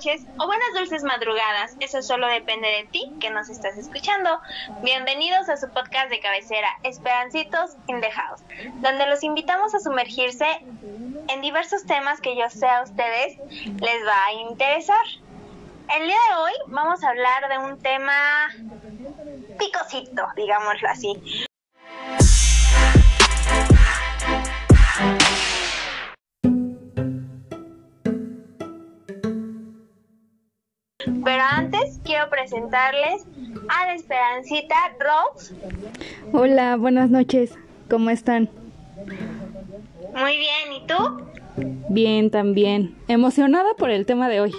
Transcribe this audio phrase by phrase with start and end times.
[0.00, 1.76] noches o buenas dulces madrugadas.
[1.78, 4.40] Eso solo depende de ti que nos estás escuchando.
[4.82, 8.40] Bienvenidos a su podcast de cabecera, Esperancitos in the House,
[8.76, 10.46] donde los invitamos a sumergirse
[11.28, 15.04] en diversos temas que yo sé a ustedes les va a interesar.
[15.94, 18.48] El día de hoy vamos a hablar de un tema
[19.58, 21.46] picosito, digámoslo así.
[31.30, 33.24] Pero antes quiero presentarles
[33.68, 35.54] a la Esperancita Rose.
[36.32, 37.56] Hola, buenas noches.
[37.88, 38.50] ¿Cómo están?
[40.12, 41.30] Muy bien, ¿y tú?
[41.88, 42.96] Bien, también.
[43.06, 44.50] Emocionada por el tema de hoy.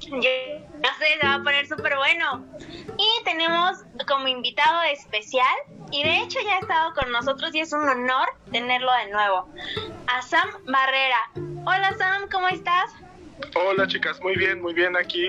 [0.00, 2.44] Yo no sé, se va a poner súper bueno.
[2.98, 5.46] Y tenemos como invitado especial,
[5.90, 9.48] y de hecho ya ha estado con nosotros y es un honor tenerlo de nuevo,
[10.08, 11.30] a Sam Barrera.
[11.64, 12.90] Hola Sam, ¿cómo estás?
[13.54, 15.26] Hola chicas, muy bien, muy bien aquí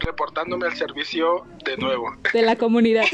[0.00, 2.14] reportándome al servicio de nuevo.
[2.32, 3.04] De la comunidad.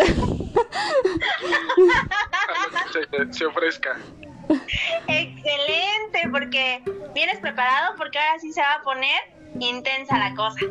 [2.93, 3.99] se, se ofrezca.
[5.09, 6.83] Excelente, porque
[7.15, 9.23] vienes preparado porque ahora sí se va a poner
[9.61, 10.67] intensa la cosa.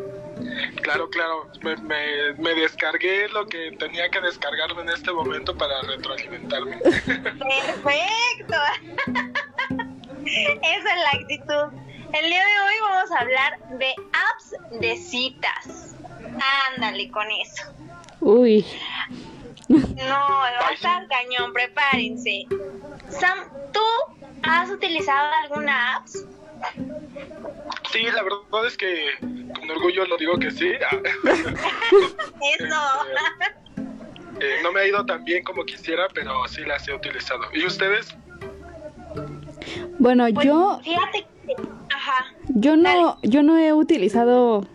[0.82, 5.82] Claro, claro, me, me, me, descargué lo que tenía que descargarme en este momento para
[5.82, 6.78] retroalimentarme.
[6.78, 8.58] Perfecto.
[10.26, 11.81] Esa es la actitud.
[12.14, 15.96] El día de hoy vamos a hablar de apps de citas.
[16.74, 17.64] Ándale con eso.
[18.20, 18.66] Uy.
[19.68, 22.46] No, va a estar cañón, prepárense.
[23.10, 23.40] Sam,
[23.72, 23.80] ¿tú
[24.44, 26.08] has utilizado alguna app?
[27.92, 29.12] Sí, la verdad es que
[29.54, 30.70] con orgullo lo digo que sí.
[32.60, 32.82] Eso.
[34.40, 37.44] Eh, no me ha ido tan bien como quisiera, pero sí las he utilizado.
[37.54, 38.16] ¿Y ustedes?
[40.00, 41.81] Bueno, Pues, yo Fíjate que...
[42.02, 42.26] Ajá.
[42.50, 44.66] yo no yo no he utilizado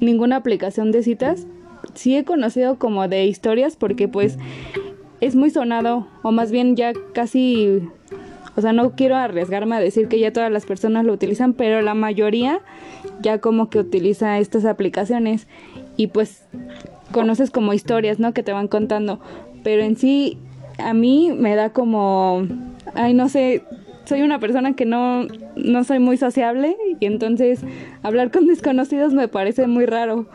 [0.00, 1.46] ninguna aplicación de citas.
[1.94, 4.38] Sí he conocido como de historias porque pues
[5.20, 7.82] es muy sonado o más bien ya casi
[8.58, 11.80] o sea, no quiero arriesgarme a decir que ya todas las personas lo utilizan, pero
[11.80, 12.60] la mayoría
[13.20, 15.46] ya como que utiliza estas aplicaciones
[15.96, 16.42] y pues
[17.12, 18.32] conoces como historias, ¿no?
[18.32, 19.20] Que te van contando.
[19.62, 20.38] Pero en sí,
[20.78, 22.48] a mí me da como,
[22.94, 23.62] ay, no sé,
[24.08, 25.26] soy una persona que no,
[25.56, 27.60] no soy muy sociable y entonces
[28.02, 30.26] hablar con desconocidos me parece muy raro.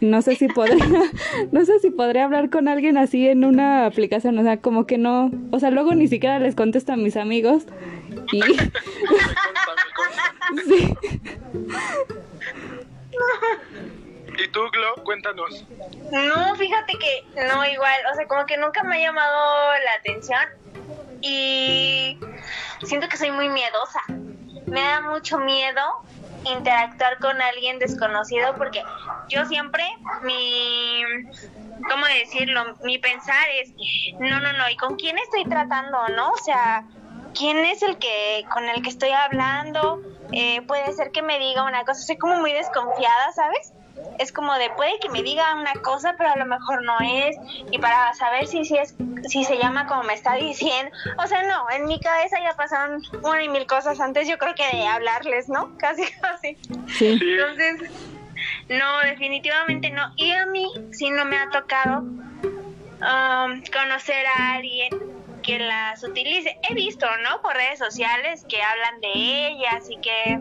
[0.00, 0.76] No sé si podría,
[1.52, 4.98] no sé si podría hablar con alguien así en una aplicación, o sea, como que
[4.98, 7.64] no, o sea, luego ni siquiera les contesto a mis amigos
[8.30, 8.42] y
[10.68, 10.94] sí.
[14.38, 15.02] ¿Y tú, Glo?
[15.02, 15.64] Cuéntanos.
[16.12, 20.38] No, fíjate que no igual, o sea, como que nunca me ha llamado la atención
[21.26, 22.18] y
[22.86, 24.00] siento que soy muy miedosa.
[24.66, 25.82] Me da mucho miedo
[26.44, 28.82] interactuar con alguien desconocido porque
[29.28, 29.84] yo siempre
[30.22, 31.02] mi
[31.90, 32.76] ¿cómo decirlo?
[32.82, 33.72] Mi pensar es
[34.18, 36.30] no, no, no, ¿y con quién estoy tratando, no?
[36.30, 36.84] O sea,
[37.34, 40.00] ¿quién es el que con el que estoy hablando?
[40.32, 43.72] Eh, puede ser que me diga una cosa, soy como muy desconfiada, ¿sabes?
[44.18, 47.36] Es como de puede que me diga una cosa pero a lo mejor no es.
[47.70, 48.94] Y para saber si si es
[49.28, 50.90] si se llama como me está diciendo.
[51.18, 54.54] O sea no en mi cabeza ya pasaron una y mil cosas antes yo creo
[54.54, 56.56] que de hablarles no casi casi.
[56.88, 57.18] Sí.
[57.20, 57.90] Entonces
[58.68, 60.12] no definitivamente no.
[60.16, 64.90] Y a mí sí no me ha tocado um, conocer a alguien
[65.42, 66.58] que las utilice.
[66.68, 70.38] He visto no por redes sociales que hablan de ellas y que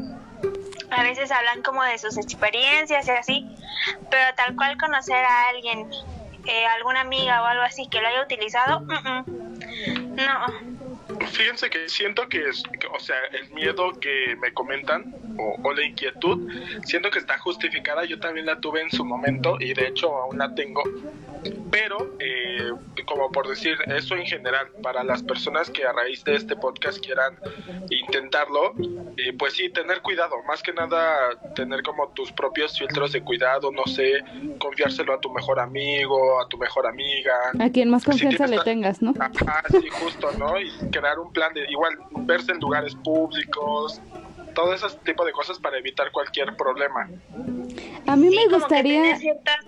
[0.90, 3.46] a veces hablan como de sus experiencias y así,
[4.10, 5.90] pero tal cual conocer a alguien,
[6.46, 10.76] eh, alguna amiga o algo así que lo haya utilizado, no.
[11.32, 12.64] Fíjense que siento que, es,
[12.94, 16.50] o sea, el miedo que me comentan o, o, la inquietud,
[16.84, 18.06] siento que está justificada.
[18.06, 20.84] Yo también la tuve en su momento y de hecho aún la tengo.
[21.72, 22.72] Pero, eh,
[23.06, 27.00] como por decir, eso en general, para las personas que a raíz de este podcast
[27.04, 27.38] quieran
[27.90, 28.74] intentarlo,
[29.18, 30.36] eh, pues sí, tener cuidado.
[30.48, 34.14] Más que nada, tener como tus propios filtros de cuidado, no sé,
[34.60, 37.34] confiárselo a tu mejor amigo, a tu mejor amiga.
[37.60, 39.14] A quien más confianza Si le tengas, ¿no?
[39.20, 40.60] Ajá, sí, justo, ¿no?
[40.60, 44.02] Y crear un plan de igual verse en lugares públicos,
[44.54, 47.10] todo ese tipo de cosas para evitar cualquier problema.
[48.08, 49.66] A mí Sí, me como que gustaría, tener ciertas-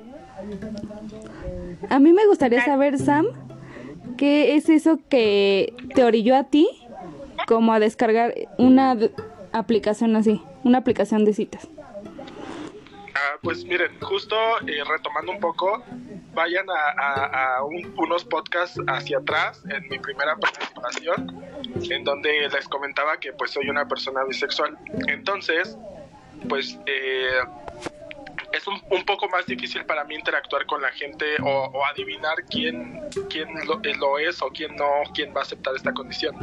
[1.89, 3.25] a mí me gustaría saber, Sam,
[4.17, 6.67] qué es eso que te orilló a ti
[7.47, 8.97] como a descargar una
[9.53, 11.67] aplicación así, una aplicación de citas.
[13.15, 14.35] Ah, pues miren, justo
[14.67, 15.81] eh, retomando un poco,
[16.33, 21.41] vayan a, a- a un- unos podcasts hacia atrás en mi primera participación,
[21.89, 24.77] en donde les comentaba que pues soy una persona bisexual.
[25.07, 25.77] Entonces,
[26.47, 27.27] pues eh,
[28.51, 32.35] es un, un, poco más difícil para mí interactuar con la gente o, o adivinar
[32.49, 36.35] quién, quién lo, lo, es o quién no, quién va a aceptar esta condición.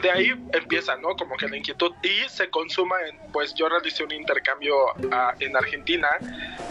[0.00, 1.14] De ahí empieza, ¿no?
[1.16, 4.74] Como que la inquietud y se consuma en, pues yo realicé un intercambio
[5.12, 6.08] a, en Argentina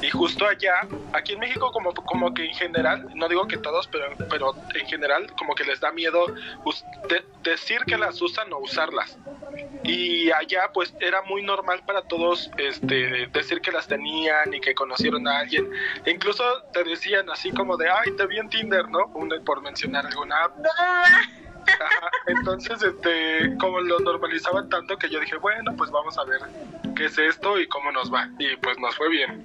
[0.01, 3.87] y justo allá, aquí en México como, como que en general, no digo que todos,
[3.87, 6.27] pero, pero en general como que les da miedo
[7.07, 9.17] de, decir que las usan o usarlas.
[9.83, 14.73] Y allá pues era muy normal para todos este, decir que las tenían y que
[14.73, 15.69] conocieron a alguien.
[16.05, 16.43] Incluso
[16.73, 19.11] te decían así como de, ay, te vi en Tinder, ¿no?
[19.45, 20.57] por mencionar alguna app.
[21.67, 26.41] Ajá, entonces, este, como lo normalizaban tanto que yo dije, bueno, pues vamos a ver
[26.95, 28.29] qué es esto y cómo nos va.
[28.39, 29.43] Y pues nos fue bien.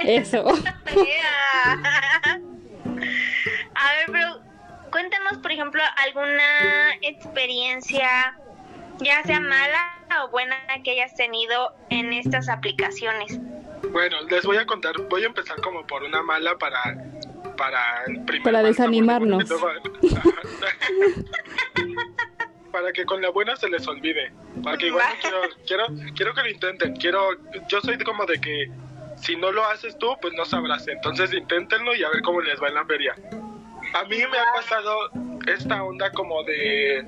[0.00, 0.46] Eso.
[3.74, 4.40] a ver, pero
[4.90, 8.36] cuéntanos, por ejemplo, alguna experiencia,
[8.98, 9.94] ya sea mala
[10.24, 13.38] o buena, que hayas tenido en estas aplicaciones.
[13.90, 16.96] Bueno, les voy a contar, voy a empezar como por una mala para
[17.56, 18.04] para
[18.44, 19.44] para desanimarnos.
[22.70, 24.32] para que con la buena se les olvide.
[24.62, 26.96] Para que igual quiero, quiero, quiero que lo intenten.
[26.96, 27.30] Quiero,
[27.68, 28.70] yo soy como de que
[29.16, 30.86] si no lo haces tú, pues no sabrás.
[30.88, 33.14] Entonces inténtenlo y a ver cómo les va en la feria.
[33.94, 35.10] A mí me ha pasado
[35.46, 37.06] esta onda como de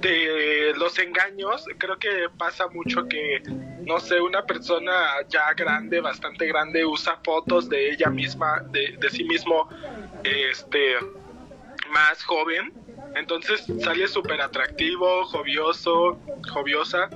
[0.00, 3.42] de los engaños, creo que pasa mucho que,
[3.82, 4.92] no sé, una persona
[5.28, 9.68] ya grande, bastante grande, usa fotos de ella misma, de, de sí mismo,
[10.22, 10.96] este,
[11.90, 12.72] más joven.
[13.14, 16.18] Entonces sale súper atractivo, jovioso,
[16.52, 17.08] joviosa.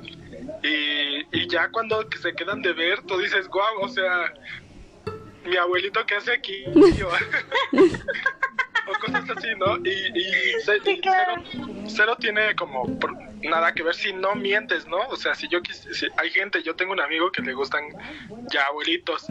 [0.63, 4.33] Y, y ya cuando se quedan de ver, tú dices, guau, o sea,
[5.45, 6.65] mi abuelito, ¿qué hace aquí?
[8.87, 9.77] o cosas así, ¿no?
[9.79, 10.33] Y, y,
[11.87, 12.85] cero, tiene como
[13.43, 14.99] nada que ver si no mientes, ¿no?
[15.09, 17.85] O sea, si yo si hay gente, yo tengo un amigo que le gustan
[18.51, 19.27] ya abuelitos,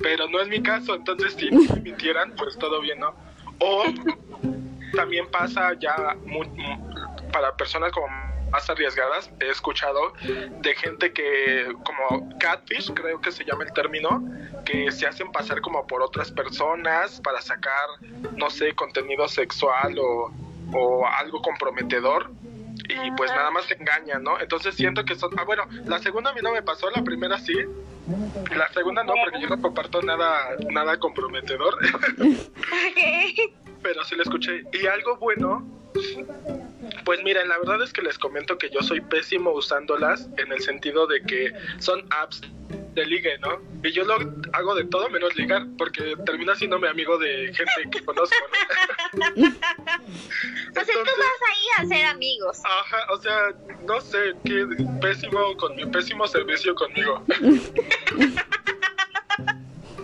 [0.00, 1.50] pero no es mi caso, entonces si
[1.80, 3.14] mintieran, pues todo bien, ¿no?
[3.58, 3.84] O
[4.94, 6.16] también pasa ya
[7.32, 8.06] para personas como
[8.52, 14.22] más arriesgadas he escuchado de gente que como catfish creo que se llama el término
[14.64, 17.88] que se hacen pasar como por otras personas para sacar
[18.36, 20.30] no sé contenido sexual o,
[20.72, 22.30] o algo comprometedor
[22.88, 24.40] y pues nada más te engañan, ¿no?
[24.40, 25.30] Entonces siento que son...
[25.38, 27.54] Ah, bueno, la segunda a mí no me pasó, la primera sí.
[28.56, 31.76] La segunda no, porque yo no comparto nada, nada comprometedor.
[33.82, 34.62] Pero sí la escuché.
[34.72, 35.81] Y algo bueno
[37.04, 40.60] pues miren, la verdad es que les comento que yo soy pésimo usándolas en el
[40.60, 42.42] sentido de que son apps
[42.94, 43.60] de ligue, ¿no?
[43.82, 44.16] Y yo lo
[44.52, 48.36] hago de todo menos ligar, porque termina siendo mi amigo de gente que conozco,
[49.14, 49.24] ¿no?
[49.26, 52.60] o sea, tú vas ahí a hacer amigos.
[52.64, 53.54] Ajá, o sea,
[53.86, 54.66] no sé, qué
[55.00, 57.24] pésimo, con mi pésimo servicio conmigo.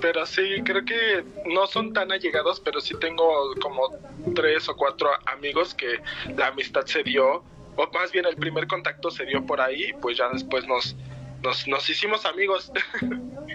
[0.01, 3.91] pero sí, creo que no son tan allegados, pero sí tengo como
[4.35, 6.01] tres o cuatro amigos que
[6.37, 7.43] la amistad se dio,
[7.77, 10.97] o más bien el primer contacto se dio por ahí, pues ya después nos,
[11.43, 12.73] nos, nos hicimos amigos.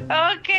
[0.03, 0.49] Ok,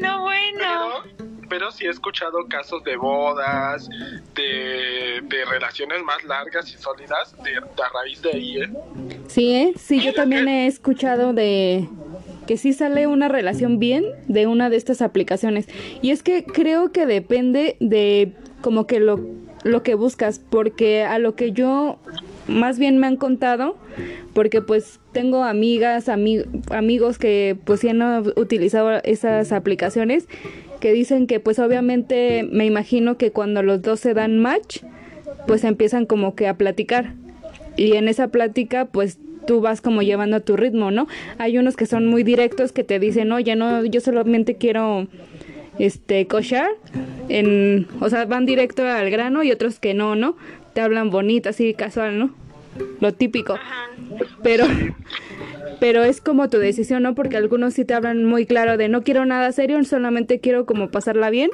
[0.00, 1.02] no bueno.
[1.48, 3.88] Pero, sí he escuchado casos de bodas,
[4.34, 8.70] de, de relaciones más largas y sólidas de, a raíz de ahí, ¿eh?
[9.28, 9.72] Sí, ¿eh?
[9.76, 11.88] sí, yo también he escuchado de,
[12.46, 15.66] que sí sale una relación bien de una de estas aplicaciones.
[16.02, 19.20] Y es que creo que depende de como que lo,
[19.64, 21.98] lo que buscas, porque a lo que yo
[22.48, 23.76] más bien me han contado,
[24.32, 28.02] porque pues tengo amigas, amigos que pues sí han
[28.36, 30.28] utilizado esas aplicaciones,
[30.80, 34.82] que dicen que pues obviamente me imagino que cuando los dos se dan match,
[35.46, 37.14] pues empiezan como que a platicar.
[37.76, 41.06] Y en esa plática pues tú vas como llevando a tu ritmo, ¿no?
[41.38, 45.06] Hay unos que son muy directos que te dicen, oye, no, yo solamente quiero
[45.78, 46.70] este cochar
[47.28, 50.36] en o sea van directo al grano y otros que no no
[50.72, 52.34] te hablan bonito así casual no
[53.00, 53.58] lo típico.
[54.42, 54.66] Pero
[55.80, 59.02] pero es como tu decisión no porque algunos sí te hablan muy claro de no
[59.02, 61.50] quiero nada serio solamente quiero como pasarla bien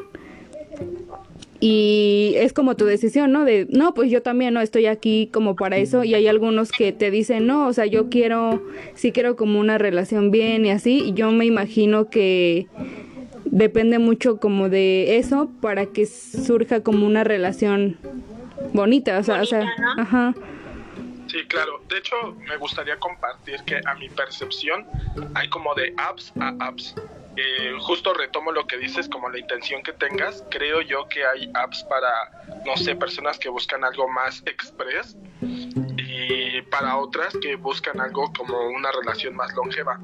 [1.65, 3.45] y es como tu decisión, ¿no?
[3.45, 6.91] De, no, pues yo también no estoy aquí como para eso y hay algunos que
[6.91, 8.61] te dicen, no, o sea, yo quiero,
[8.97, 12.67] sí quiero como una relación bien y así, y yo me imagino que
[13.45, 17.97] depende mucho como de eso para que surja como una relación
[18.73, 19.65] bonita, o sea, o sea,
[19.99, 20.35] ajá.
[21.29, 21.81] Sí, claro.
[21.89, 22.17] De hecho,
[22.49, 24.85] me gustaría compartir que a mi percepción
[25.35, 26.97] hay como de apps a apps.
[27.37, 30.45] Eh, justo retomo lo que dices, como la intención que tengas.
[30.51, 32.11] Creo yo que hay apps para,
[32.67, 38.59] no sé, personas que buscan algo más express y para otras que buscan algo como
[38.69, 39.99] una relación más longeva.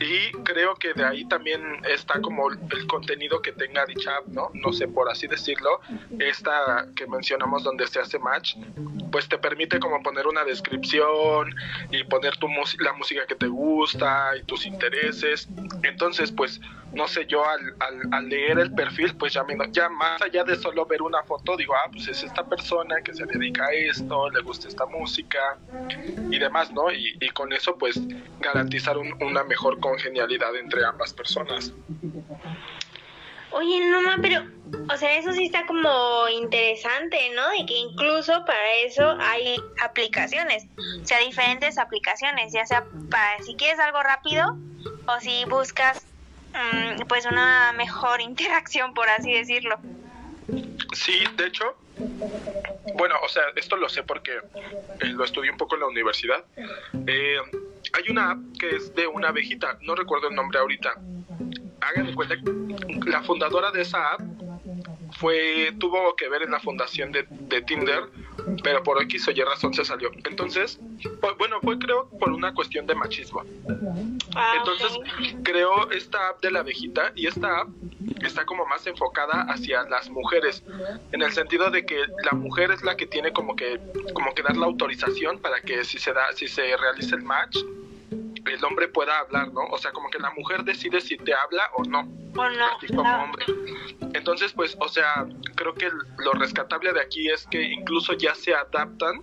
[0.00, 4.50] Y creo que de ahí también está como el contenido que tenga dicha app, ¿no?
[4.54, 5.80] No sé, por así decirlo,
[6.18, 8.56] esta que mencionamos donde se hace match,
[9.12, 11.54] pues te permite como poner una descripción
[11.90, 15.48] y poner tu la música que te gusta y tus intereses.
[15.82, 16.60] Entonces, pues,
[16.92, 17.74] no sé, yo al,
[18.10, 21.56] al, leer el perfil, pues ya, me, ya más allá de solo ver una foto,
[21.56, 25.58] digo, ah, pues es esta persona que se dedica a esto, le gusta esta música
[26.30, 26.90] y demás, ¿no?
[26.90, 28.00] Y, y con eso, pues,
[28.40, 31.72] garantizar una mejor congenialidad entre ambas personas.
[33.52, 34.44] Oye, no, pero,
[34.92, 37.50] o sea, eso sí está como interesante, ¿no?
[37.50, 40.66] De que incluso para eso hay aplicaciones,
[41.02, 44.56] o sea, diferentes aplicaciones, ya sea para si quieres algo rápido
[45.08, 46.06] o si buscas,
[46.54, 49.80] mm, pues, una mejor interacción, por así decirlo.
[50.92, 51.76] Sí, de hecho,
[52.94, 56.44] bueno, o sea, esto lo sé porque eh, lo estudié un poco en la universidad.
[57.06, 57.38] Eh,
[57.92, 60.94] hay una app que es de una abejita, no recuerdo el nombre ahorita.
[61.80, 62.34] Hagan de cuenta
[63.06, 64.20] la fundadora de esa app
[65.12, 68.08] fue tuvo que ver en la fundación de, de Tinder
[68.62, 70.10] pero por X o Y razón se salió.
[70.24, 70.78] Entonces,
[71.20, 73.42] pues, bueno, fue creo por una cuestión de machismo.
[74.34, 74.98] Ah, Entonces,
[75.42, 77.68] creó esta app de la abejita y esta app
[78.22, 80.62] está como más enfocada hacia las mujeres,
[81.12, 83.80] en el sentido de que la mujer es la que tiene como que
[84.12, 87.56] como que dar la autorización para que si se da si se realiza el match
[88.46, 89.62] el hombre pueda hablar, ¿no?
[89.70, 92.00] O sea, como que la mujer decide si te habla o no.
[92.00, 92.96] O no.
[92.96, 93.44] como hombre.
[94.14, 98.54] Entonces, pues, o sea, creo que lo rescatable de aquí es que incluso ya se
[98.54, 99.22] adaptan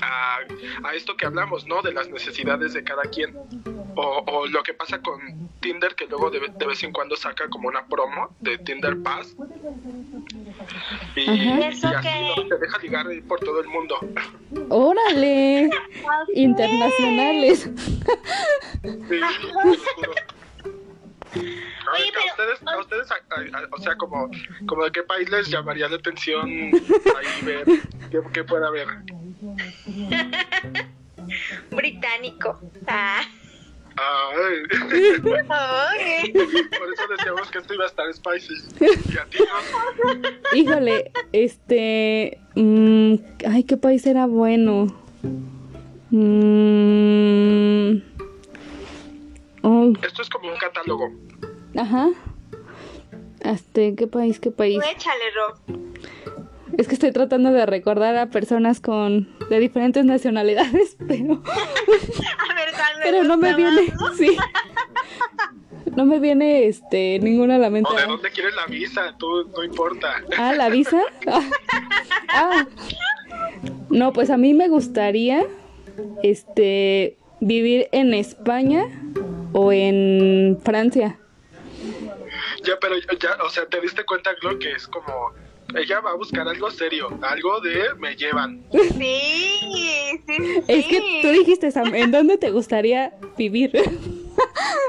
[0.00, 0.38] a,
[0.84, 1.82] a esto que hablamos, ¿no?
[1.82, 3.36] De las necesidades de cada quien.
[3.94, 7.48] O, o lo que pasa con Tinder, que luego de, de, vez en cuando saca
[7.48, 9.36] como una promo de Tinder Pass.
[11.16, 12.48] Y, y así que...
[12.48, 13.96] te deja ligar por todo el mundo.
[14.68, 15.70] órale,
[16.34, 17.70] internacionales.
[18.82, 19.20] Sí,
[21.34, 23.08] Oye, a ustedes, a ustedes
[23.70, 24.30] o sea, como,
[24.66, 27.64] como de qué país les llamaría la atención ahí ver
[28.10, 28.88] qué, qué puede haber.
[31.70, 32.60] Británico.
[32.86, 33.22] Ah.
[35.48, 36.32] Ay.
[36.32, 38.54] Por eso decíamos que esto iba a estar spicy.
[38.80, 40.56] ¿Y a ti no?
[40.56, 42.38] Híjole, este.
[42.54, 43.14] Mmm,
[43.48, 44.86] ay, ¿qué país era bueno?
[46.10, 48.02] Mmm.
[49.62, 49.92] Oh.
[50.02, 51.12] Esto es como un catálogo.
[51.76, 52.08] Ajá.
[53.40, 54.82] Este, ¿qué país, qué país?
[54.90, 55.82] Échale, Rob.
[56.78, 61.42] Es que estoy tratando de recordar a personas con de diferentes nacionalidades, pero
[63.02, 64.36] pero no me viene, sí.
[65.96, 67.90] No me viene este ninguna a la mente.
[67.92, 69.14] ¿O de dónde quieres la visa?
[69.18, 70.22] Tú no importa.
[70.38, 71.02] Ah, la visa?
[71.26, 71.42] Ah.
[72.28, 72.66] ah.
[73.90, 75.46] No, pues a mí me gustaría
[76.22, 78.84] este vivir en España
[79.52, 81.18] o en Francia.
[82.64, 85.32] Ya, pero ya, o sea, te diste cuenta, Glo, que es como
[85.74, 88.62] ella va a buscar algo serio, algo de me llevan.
[88.72, 90.62] Sí, sí, sí.
[90.68, 93.72] Es que tú dijiste, Sam, ¿en dónde te gustaría vivir?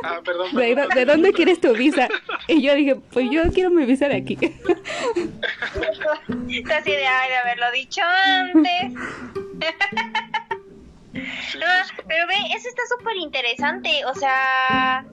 [0.04, 0.56] Ah, perdón.
[0.56, 2.10] ¿De, dónde quieres tu visa?
[2.48, 4.36] Y yo dije, pues yo quiero mi visa de aquí.
[6.66, 8.94] Casi de, haberlo dicho antes.
[12.08, 15.06] pero ve, eso está súper interesante, o sea,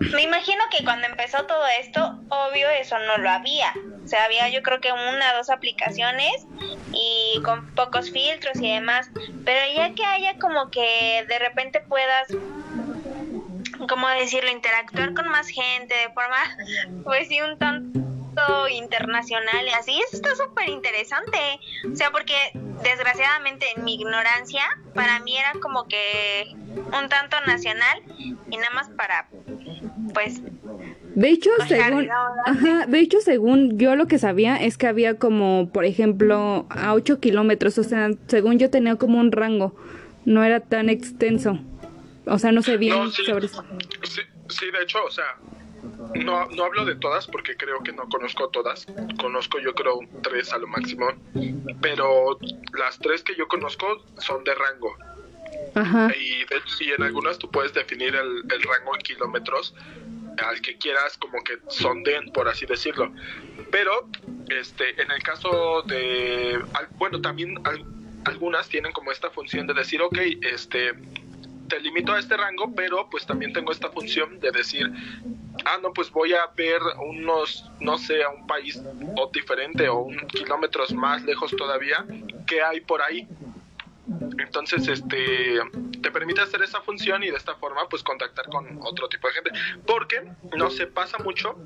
[0.00, 3.72] me imagino que cuando empezó todo esto, obvio eso no lo había.
[4.04, 6.46] O sea, había yo creo que una o dos aplicaciones
[6.92, 9.10] y con pocos filtros y demás.
[9.44, 12.28] Pero ya que haya como que de repente puedas,
[13.88, 16.36] ¿cómo decirlo?, interactuar con más gente de forma,
[17.04, 18.05] pues sí, un tanto
[18.70, 21.38] internacional y así, eso está súper interesante.
[21.90, 22.34] O sea, porque
[22.82, 24.62] desgraciadamente en mi ignorancia,
[24.94, 28.02] para mí era como que un tanto nacional
[28.50, 29.28] y nada más para
[30.12, 30.40] pues
[31.16, 32.08] de hecho, según,
[32.88, 37.20] de hecho, según yo lo que sabía es que había como, por ejemplo, a 8
[37.20, 39.74] kilómetros, o sea, según yo tenía como un rango,
[40.26, 41.58] no era tan extenso,
[42.26, 43.64] o sea, no sé bien sobre eso.
[44.02, 45.38] Sí, sí, de hecho, o sea,
[46.14, 48.86] no, no hablo de todas porque creo que no conozco todas,
[49.20, 51.08] conozco yo creo tres a lo máximo,
[51.80, 52.38] pero
[52.78, 54.96] las tres que yo conozco son de rango.
[55.74, 56.10] Ajá.
[56.18, 59.74] Y, y en algunas tú puedes definir el, el rango en kilómetros
[60.44, 63.12] al que quieras como que sonden, por así decirlo.
[63.70, 64.08] Pero
[64.48, 66.58] este, en el caso de,
[66.98, 67.58] bueno, también
[68.24, 70.92] algunas tienen como esta función de decir, ok, este,
[71.68, 74.90] te limito a este rango, pero pues también tengo esta función de decir,
[75.64, 78.80] ah, no, pues voy a ver unos, no sé, a un país
[79.16, 82.04] o diferente o un kilómetros más lejos todavía,
[82.46, 83.26] ¿qué hay por ahí?
[84.38, 85.58] Entonces, este,
[86.00, 89.34] te permite hacer esa función y de esta forma pues contactar con otro tipo de
[89.34, 89.50] gente.
[89.84, 90.22] Porque
[90.56, 91.56] no se pasa mucho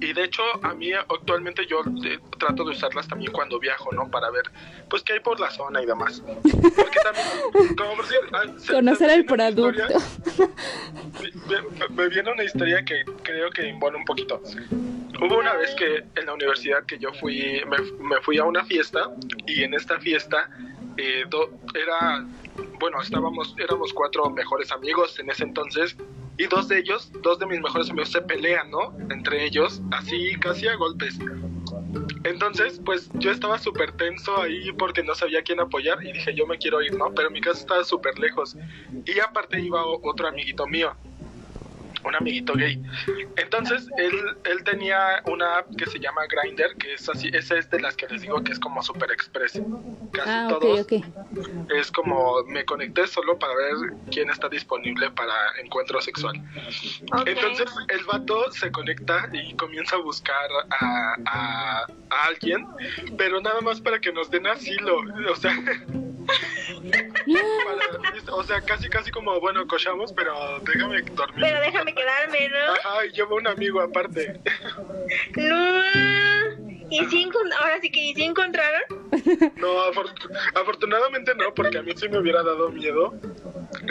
[0.00, 4.08] y de hecho a mí actualmente yo eh, trato de usarlas también cuando viajo, ¿no?
[4.10, 4.44] Para ver
[4.88, 6.22] pues qué hay por la zona y demás.
[6.24, 9.70] Porque también, como por ah, se- Conocer se el producto.
[9.70, 9.98] historia-
[11.48, 14.40] me, me- me viene una historia que creo que impone un poquito.
[15.20, 18.64] Hubo una vez que en la universidad que yo fui, me, me fui a una
[18.64, 19.10] fiesta
[19.46, 20.48] y en esta fiesta
[20.96, 22.24] eh, do- era,
[22.78, 25.96] bueno, estábamos, éramos cuatro mejores amigos en ese entonces
[26.38, 28.96] y dos de ellos, dos de mis mejores amigos se pelean, ¿no?
[29.10, 31.18] Entre ellos, así casi a golpes.
[32.24, 36.46] Entonces, pues yo estaba súper tenso ahí porque no sabía quién apoyar y dije, yo
[36.46, 37.12] me quiero ir, ¿no?
[37.14, 38.56] Pero mi casa estaba súper lejos.
[39.04, 40.94] Y aparte iba otro amiguito mío,
[42.08, 42.82] un amiguito gay.
[43.36, 44.12] Entonces, él,
[44.44, 47.96] él tenía una app que se llama Grinder, que es así, esa es de las
[47.96, 49.60] que les digo que es como super express.
[50.12, 50.86] Casi Ah, todos
[51.76, 53.74] es como me conecté solo para ver
[54.10, 56.40] quién está disponible para encuentro sexual.
[57.26, 60.48] Entonces el vato se conecta y comienza a buscar
[60.80, 62.66] a, a- a alguien,
[63.18, 65.00] pero nada más para que nos den asilo.
[65.30, 65.52] O sea,
[67.64, 71.40] para- o sea, casi casi como, bueno, cochamos, pero déjame dormir.
[71.40, 72.72] Pero déjame quedarme, ¿no?
[72.74, 74.40] Ajá, y llevo un amigo aparte.
[75.36, 75.82] No.
[76.90, 77.28] ¿Y si
[77.60, 78.80] ahora sí que ¿y si encontraron?
[79.56, 80.10] No, afor-
[80.54, 83.12] afortunadamente no, porque a mí sí me hubiera dado miedo.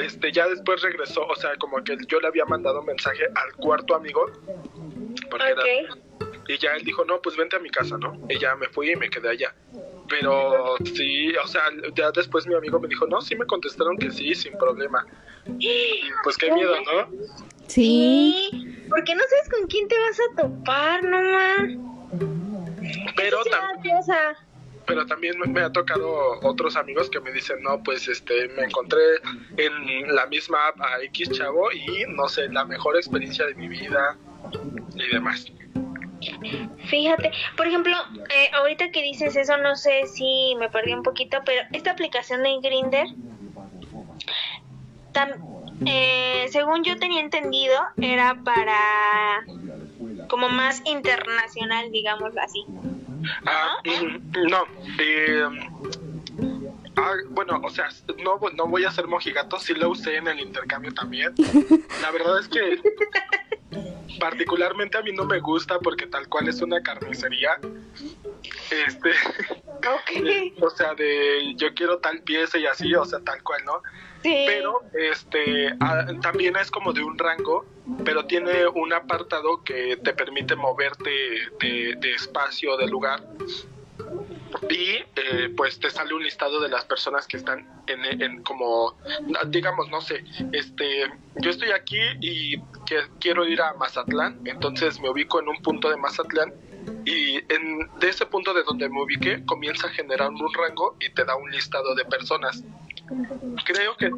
[0.04, 3.96] Este, ya después regresó, o sea, como que yo le había mandado mensaje al cuarto
[3.96, 4.26] amigo.
[5.30, 5.98] Porque era- Ok.
[6.48, 8.20] y ya él dijo, no, pues vente a mi casa, ¿no?
[8.30, 9.54] Y ya me fui y me quedé allá.
[10.10, 14.10] Pero sí, o sea, ya después mi amigo me dijo, no, sí me contestaron que
[14.10, 15.06] sí, sin problema.
[15.60, 17.10] Y pues qué miedo, ¿no?
[17.68, 18.50] Sí.
[18.52, 18.86] Sí.
[18.90, 21.84] ¿Por qué no sabes con quién te vas a topar, no man?
[23.16, 23.84] Pero, tam-
[24.86, 28.64] pero también me, me ha tocado otros amigos que me dicen, no, pues este, me
[28.64, 29.02] encontré
[29.58, 33.68] en la misma app a X chavo y no sé, la mejor experiencia de mi
[33.68, 34.16] vida
[34.96, 35.52] y demás.
[36.88, 37.94] Fíjate, por ejemplo,
[38.30, 42.44] eh, ahorita que dices eso, no sé si me perdí un poquito, pero esta aplicación
[42.44, 43.08] de Grinder,
[45.86, 49.46] eh, según yo tenía entendido, era para
[50.28, 52.66] como más internacional, digámoslo así.
[53.46, 53.78] Ah,
[54.50, 54.66] no,
[55.00, 55.44] eh,
[56.96, 57.90] ah, bueno, o sea,
[58.24, 61.34] no, no voy a ser mojigato, sí lo usé en el intercambio también.
[62.02, 62.82] La verdad es que
[64.20, 67.60] particularmente a mí no me gusta porque tal cual es una carnicería.
[68.72, 69.12] Este,
[69.78, 70.54] Ok.
[70.62, 73.82] o sea, de yo quiero tal pieza y así, o sea, tal cual, ¿no?
[74.28, 77.66] Pero este ah, también es como de un rango,
[78.04, 81.10] pero tiene un apartado que te permite moverte
[81.60, 83.24] de, espacio, de lugar.
[84.70, 88.98] Y eh, pues te sale un listado de las personas que están en, como,
[89.48, 95.10] digamos, no sé, este, yo estoy aquí y que, quiero ir a Mazatlán, entonces me
[95.10, 96.54] ubico en un punto de Mazatlán
[97.06, 101.10] y en, de ese punto de donde me ubiqué comienza a generar un rango y
[101.10, 102.64] te da un listado de personas.
[103.66, 104.10] Creo que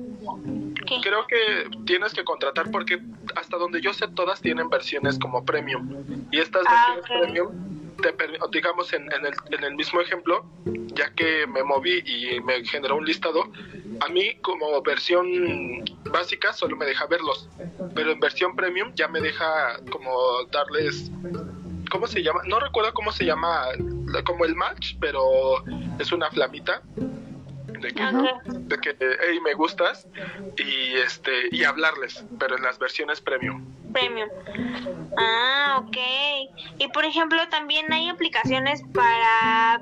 [0.85, 0.95] ¿Qué?
[1.03, 1.37] creo que
[1.85, 2.99] tienes que contratar porque
[3.35, 8.15] hasta donde yo sé todas tienen versiones como premium y estas Ah, versiones premium te
[8.51, 10.45] digamos en, en el, en el mismo ejemplo
[10.95, 13.51] ya que me moví y me generó un listado
[13.99, 15.27] a mí como versión
[16.11, 17.49] básica solo me deja verlos
[17.93, 20.11] pero en versión premium ya me deja como
[20.51, 21.11] darles
[21.91, 22.41] ¿cómo se llama?
[22.47, 23.65] no recuerdo cómo se llama
[24.07, 25.21] la- como el match pero
[25.99, 26.81] es una flamita
[27.79, 28.03] de que,
[28.51, 30.07] de que hey, me gustas
[30.57, 34.29] y este y hablarles pero en las versiones premium Premium.
[35.17, 35.97] Ah, ok.
[36.77, 39.81] Y por ejemplo, también hay aplicaciones para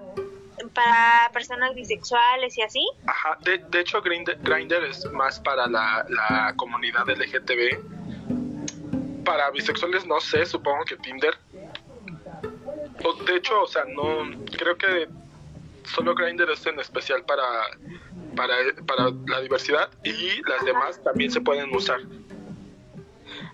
[0.74, 2.88] para personas bisexuales y así.
[3.06, 9.24] Ajá, de, de hecho Grindr es más para la, la comunidad LGTB.
[9.24, 11.38] Para bisexuales no sé, supongo que Tinder.
[13.04, 15.08] O, de hecho, o sea, no creo que
[15.88, 17.44] solo Grindr es en especial para
[18.36, 18.54] para,
[18.86, 22.00] para la diversidad y las demás también se pueden usar.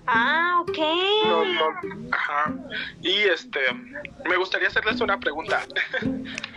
[0.06, 0.78] Ah, ok.
[1.26, 2.54] No, no, ajá.
[3.02, 3.60] Y este,
[4.26, 5.64] me gustaría hacerles una pregunta.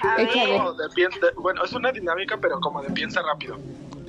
[0.03, 0.29] A ver.
[0.29, 0.57] Échale.
[0.59, 3.59] Como de piensa- de- bueno, es una dinámica, pero como de piensa rápido.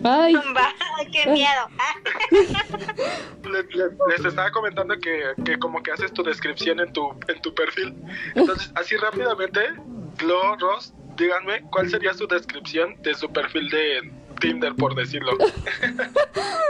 [0.03, 0.35] Ay,
[1.11, 1.67] qué miedo.
[3.43, 7.41] Le- le- les estaba comentando que, que como que haces tu descripción en tu en
[7.41, 7.95] tu perfil.
[8.35, 9.61] Entonces, así rápidamente,
[10.17, 15.37] Glo, Ross, díganme cuál sería su descripción de su perfil de Tinder, por decirlo.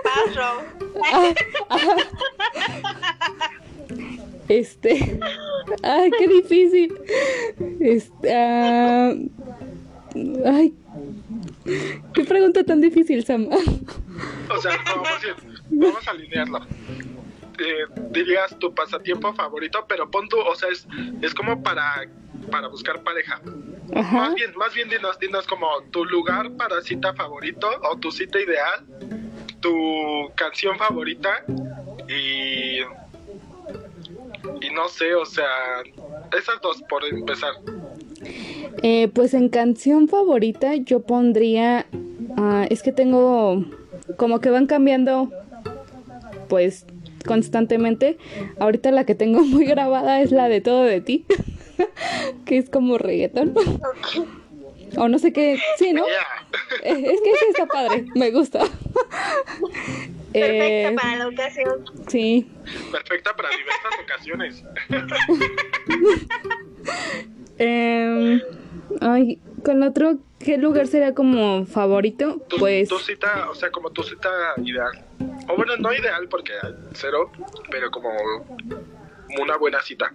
[0.03, 0.63] paso.
[4.47, 5.19] Este.
[5.83, 6.97] Ay, qué difícil.
[7.81, 8.33] Este.
[8.33, 9.13] ah,
[10.45, 10.73] Ay.
[12.13, 13.49] Qué pregunta tan difícil, Sam.
[14.49, 14.71] O sea,
[15.21, 15.35] bien,
[15.69, 16.59] vamos a alinearlo.
[17.59, 20.87] Eh, dirías tu pasatiempo favorito, pero pon tu, o sea, es,
[21.21, 22.07] es como para,
[22.49, 23.41] para buscar pareja.
[23.95, 24.17] Ajá.
[24.17, 28.39] Más bien, más bien dinos, dinos como tu lugar para cita favorito o tu cita
[28.39, 28.85] ideal,
[29.61, 31.43] tu canción favorita
[32.07, 32.79] y
[34.61, 35.45] y no sé, o sea,
[36.37, 37.53] esas dos por empezar.
[38.83, 41.85] Eh, pues en canción favorita yo pondría,
[42.37, 43.63] ah, es que tengo
[44.17, 45.31] como que van cambiando,
[46.47, 46.85] pues
[47.25, 48.17] constantemente.
[48.59, 51.25] Ahorita la que tengo muy grabada es la de todo de ti,
[52.45, 53.53] que es como reggaetón.
[54.97, 56.05] O no sé qué, sí, ¿no?
[56.05, 56.17] Yeah.
[56.83, 58.59] Eh, Es que sí está padre, me gusta.
[60.33, 61.85] Perfecta Eh, para la ocasión.
[62.07, 62.49] sí,
[62.91, 64.63] Perfecta para diversas ocasiones.
[67.59, 68.41] Em,
[69.01, 72.39] ay, con otro, ¿qué lugar sería como favorito?
[72.47, 74.29] Tu, Pues, tu cita, o sea, como tu cita
[74.63, 75.03] ideal.
[75.49, 76.53] O bueno, no ideal porque
[76.93, 77.31] cero,
[77.71, 78.09] pero como
[79.41, 80.13] una buena cita.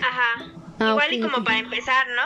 [0.00, 0.46] Ajá.
[0.80, 2.22] Ah, Igual y como para empezar, ¿no?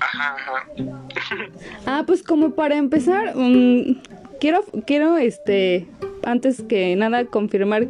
[0.00, 0.66] Ajá, ajá.
[1.86, 4.00] ah, pues como para empezar, mm,
[4.40, 5.86] quiero, quiero, este,
[6.22, 7.88] antes que nada confirmar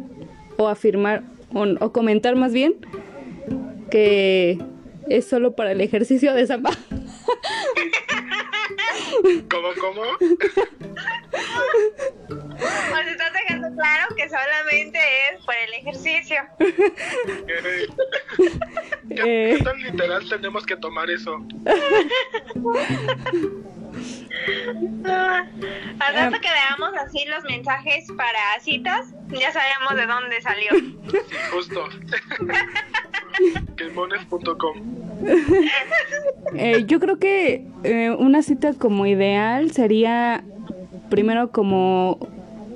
[0.57, 2.75] o afirmar o, o comentar más bien
[3.91, 4.57] que
[5.09, 6.71] es solo para el ejercicio de samba.
[9.49, 10.01] ¿Cómo, cómo?
[12.61, 14.99] Pues estás dejando claro que solamente
[15.31, 16.37] es por el ejercicio.
[19.15, 19.55] ¿Qué, Eh.
[19.57, 21.37] qué tan literal tenemos que tomar eso?
[25.03, 30.71] Al rato que veamos así los mensajes para citas, ya sabemos de dónde salió.
[31.11, 31.83] Sí, justo.
[33.77, 35.01] Quemones.com.
[36.55, 40.43] Eh, yo creo que eh, una cita como ideal sería
[41.09, 42.17] primero como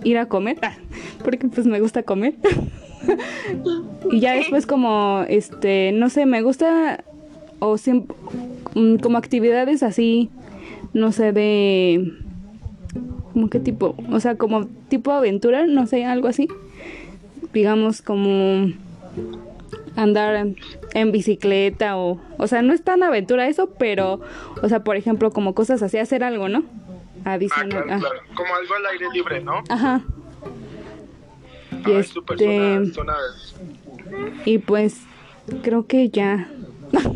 [0.04, 0.58] ir a comer,
[1.24, 2.36] porque pues me gusta comer.
[4.12, 7.04] Y ya después como, este, no sé, me gusta
[7.60, 7.76] o
[8.76, 10.30] mm, como actividades así,
[10.94, 12.14] no sé, de...
[13.34, 13.96] ¿Cómo qué tipo?
[14.12, 16.48] O sea, como tipo aventura, no sé, algo así.
[17.54, 18.72] Digamos como
[19.98, 20.56] andar en,
[20.94, 22.20] en bicicleta o...
[22.38, 24.22] O sea, no es tan aventura eso, pero...
[24.62, 26.64] O sea, por ejemplo, como cosas así, hacer algo, ¿no?
[27.26, 27.70] Ah, Adicional.
[27.70, 28.00] claro, ah.
[28.00, 28.20] claro.
[28.36, 29.64] Como algo al aire libre, ¿no?
[29.68, 30.02] Ajá.
[31.86, 32.82] Y Ay, súper este...
[34.46, 35.02] Y pues
[35.64, 36.50] creo que ya.
[36.94, 37.16] Ok.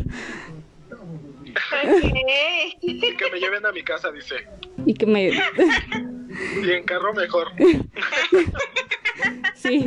[2.80, 4.46] Y que me lleven a mi casa, dice.
[4.86, 5.30] y que me...
[6.62, 7.48] Y en carro mejor.
[9.54, 9.84] sí.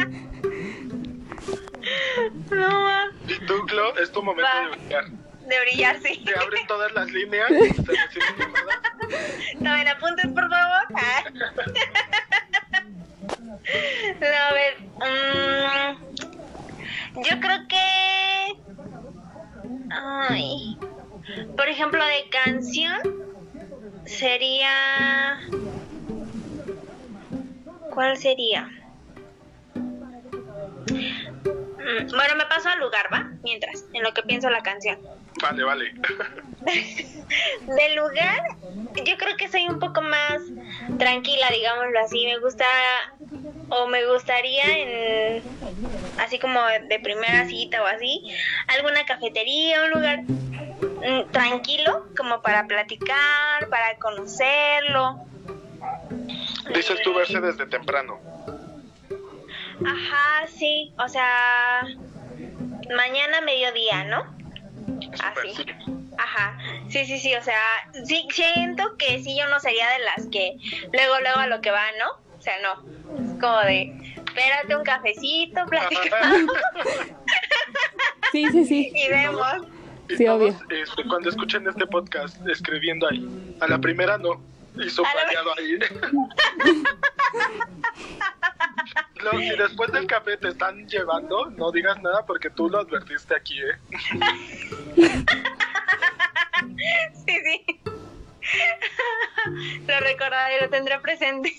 [2.51, 2.89] No,
[3.27, 4.69] Y tú, Glo, es tu momento Va.
[4.69, 5.05] de brillar.
[5.09, 6.21] de brillar, sí.
[6.25, 7.47] Te abren todas las líneas.
[7.49, 7.83] se.
[9.59, 10.85] No me la apuntes, por favor.
[10.95, 11.23] Ah.
[14.19, 14.73] No, a ver.
[14.99, 15.95] mm,
[17.23, 17.85] yo creo que.
[19.91, 20.77] Ay.
[21.55, 22.97] Por ejemplo, de canción
[24.05, 25.39] sería.
[27.93, 28.67] ¿Cuál sería?
[29.75, 30.03] Mm,
[32.09, 33.29] Bueno, me paso al lugar, ¿va?
[33.43, 34.99] Mientras, en lo que pienso la canción.
[35.43, 35.93] Vale, vale.
[36.63, 38.41] De lugar,
[39.05, 40.41] yo creo que soy un poco más
[40.97, 42.25] tranquila, digámoslo así.
[42.25, 42.65] Me gusta
[43.67, 45.43] o me gustaría en
[46.17, 48.23] así como de primera cita o así,
[48.67, 55.25] alguna cafetería, un lugar mm, tranquilo como para platicar, para conocerlo.
[56.73, 58.19] Dices tú verse desde temprano.
[59.85, 61.81] Ajá, sí, o sea,
[62.95, 64.42] mañana mediodía, ¿no?
[65.21, 65.53] Así.
[65.55, 65.65] sí.
[66.17, 66.57] Ajá,
[66.89, 67.59] sí, sí, sí, o sea,
[68.05, 70.57] sí, siento que sí, yo no sería de las que
[70.91, 72.37] luego, luego a lo que va, ¿no?
[72.37, 76.51] O sea, no, es como de, espérate un cafecito, platicamos
[78.31, 78.91] Sí, sí, sí.
[78.93, 79.45] y vemos.
[80.09, 80.57] Sí, todos, obvio.
[80.69, 83.27] este, cuando escuchen este podcast, escribiendo ahí.
[83.61, 84.41] A la primera no.
[84.75, 85.79] Y subrayado ahí.
[89.23, 93.35] Lo- si después del café te están llevando, no digas nada porque tú lo advertiste
[93.35, 93.77] aquí, ¿eh?
[97.25, 97.81] Sí, sí.
[99.87, 101.51] Lo recordaré, lo tendré presente.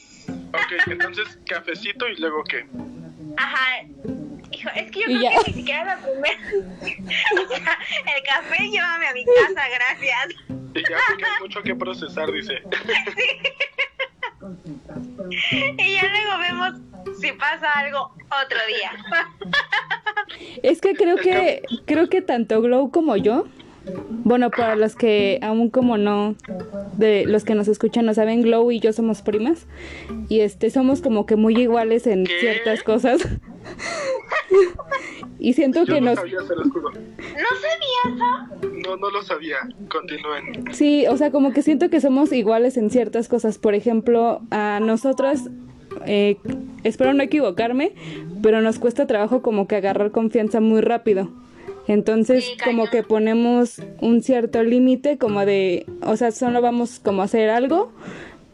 [0.53, 2.67] Ok, entonces cafecito y luego qué.
[3.37, 3.83] Ajá.
[4.51, 5.31] Hijo, es que yo creo ya.
[5.31, 6.39] que ni siquiera la primera.
[7.35, 7.79] O sea,
[8.17, 10.29] el café llévame a mi casa, gracias.
[10.75, 12.63] Y ya porque hay mucho que procesar, dice.
[15.79, 16.73] Y ya luego vemos
[17.21, 18.93] si pasa algo otro día.
[20.63, 23.47] Es que creo que creo que tanto Glow como yo
[24.25, 26.35] bueno, para los que aún como no,
[26.97, 29.67] de los que nos escuchan no saben, Glow y yo somos primas
[30.29, 32.41] y este somos como que muy iguales en ¿Qué?
[32.41, 33.21] ciertas cosas.
[35.39, 36.91] y siento Yo que no nos sabía, se los juro.
[36.91, 38.73] ¿No sabías eso?
[38.89, 39.57] No, no lo sabía.
[39.91, 40.73] Continúen.
[40.73, 43.59] Sí, o sea, como que siento que somos iguales en ciertas cosas.
[43.59, 45.51] Por ejemplo, a nosotras,
[46.07, 46.37] eh,
[46.83, 47.93] espero no equivocarme,
[48.43, 51.31] pero nos cuesta trabajo como que agarrar confianza muy rápido.
[51.87, 57.23] Entonces, Sí, como que ponemos un cierto límite, como de, o sea, solo vamos como
[57.23, 57.93] a hacer algo,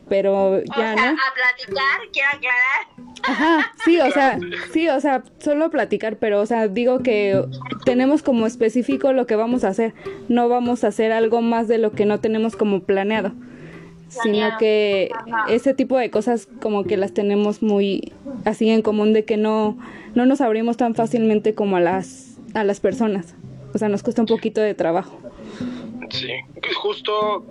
[0.08, 1.02] pero O ya, sea, ¿no?
[1.12, 3.10] a platicar, quiero aclarar.
[3.22, 4.38] Ajá, sí, o sea,
[4.72, 7.40] sí, o sea, solo platicar, pero, o sea, digo que
[7.84, 9.94] tenemos como específico lo que vamos a hacer,
[10.28, 13.32] no vamos a hacer algo más de lo que no tenemos como planeado,
[14.10, 15.10] sino que
[15.48, 18.12] ese tipo de cosas como que las tenemos muy
[18.44, 19.78] así en común de que no,
[20.14, 23.34] no nos abrimos tan fácilmente como a las, a las personas,
[23.72, 25.18] o sea, nos cuesta un poquito de trabajo.
[26.10, 26.32] Sí,
[26.74, 27.46] justo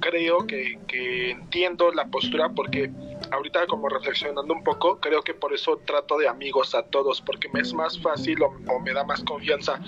[0.00, 2.90] creo que, que entiendo la postura porque
[3.30, 7.48] ahorita como reflexionando un poco, creo que por eso trato de amigos a todos, porque
[7.52, 9.80] me es más fácil o, o me da más confianza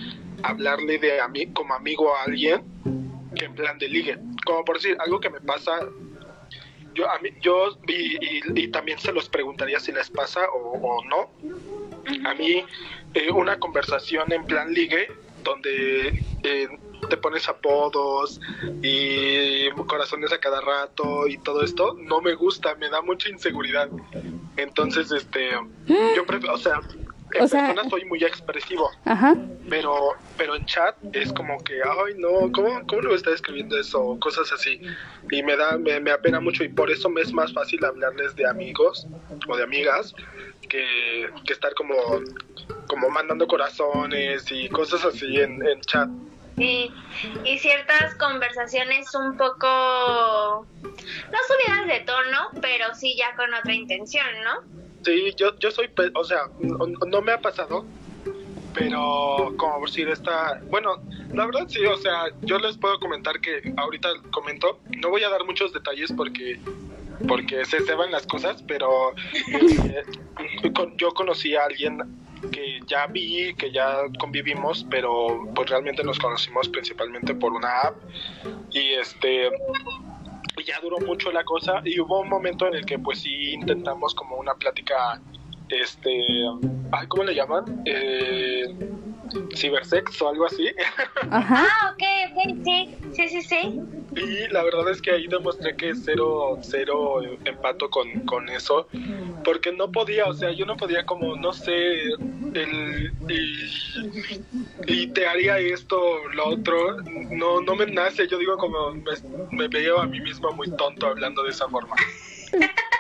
[0.43, 2.63] hablarle de a mí como amigo a alguien
[3.35, 4.19] que en plan de ligue.
[4.45, 5.73] Como por decir, algo que me pasa,
[6.95, 10.79] yo, a mí, yo y, y- y también se los preguntaría si les pasa o,
[10.79, 11.31] o no.
[12.29, 12.65] A mí,
[13.15, 15.09] eh, una conversación en plan ligue,
[15.45, 16.69] donde eh,
[17.09, 18.41] te pones apodos
[18.83, 23.89] y corazones a cada rato y todo esto, no me gusta, me da mucha inseguridad.
[24.57, 25.51] Entonces, este,
[26.17, 26.81] yo prefiero, o sea,
[27.35, 29.35] en O sea- persona soy muy expresivo, Ajá,
[29.69, 34.17] pero pero en chat es como que, ay, no, ¿cómo, cómo lo está escribiendo eso?
[34.21, 34.81] Cosas así.
[35.31, 38.35] Y me da, me, me apena mucho y por eso me es más fácil hablarles
[38.37, 39.07] de amigos
[39.49, 40.15] o de amigas
[40.69, 41.95] que, que estar como,
[42.89, 46.09] como mandando corazones y cosas así en, en chat.
[46.57, 46.91] Sí,
[47.45, 49.67] y ciertas conversaciones un poco,
[50.83, 54.82] no subidas de tono, pero sí ya con otra intención, ¿no?
[55.05, 57.85] Sí, yo, yo soy, o sea, no, no me ha pasado,
[58.75, 60.97] pero como por decir esta, bueno,
[61.33, 65.29] la verdad sí, o sea, yo les puedo comentar que ahorita comento, no voy a
[65.29, 66.59] dar muchos detalles porque
[67.29, 69.15] porque se ceban las cosas, pero
[69.53, 70.03] eh,
[70.75, 71.99] con- yo conocí a alguien
[72.51, 77.95] que ya vi, que ya convivimos, pero pues realmente nos conocimos principalmente por una app
[78.73, 79.51] y este
[80.63, 83.53] y ya duró mucho la cosa y hubo un momento en el que pues sí
[83.53, 85.21] intentamos como una plática
[85.69, 86.45] este
[87.09, 87.83] ¿cómo le llaman?
[87.85, 88.65] Eh,
[89.55, 90.69] cibersex o algo así.
[91.31, 93.81] Ajá, Ah, ok, ok, sí, sí, sí, sí.
[94.17, 98.89] y la verdad es que ahí demostré que cero cero empato con, con eso
[99.45, 102.03] porque no podía o sea yo no podía como no sé
[102.55, 103.55] el y,
[104.87, 105.99] y te haría esto
[106.35, 106.97] lo otro
[107.31, 109.13] no no me nace yo digo como me,
[109.53, 111.97] me veo a mí mismo muy tonto hablando de esa forma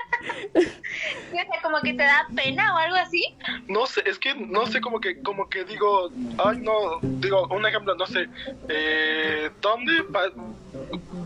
[1.63, 3.23] como que te da pena o algo así.
[3.69, 7.65] No sé, es que no sé, como que, como que digo, ay no, digo, un
[7.67, 8.29] ejemplo, no sé,
[8.69, 10.33] eh, ¿dónde, pa-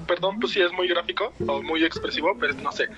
[0.07, 2.89] perdón, pues sí es muy gráfico o muy expresivo, pero no sé,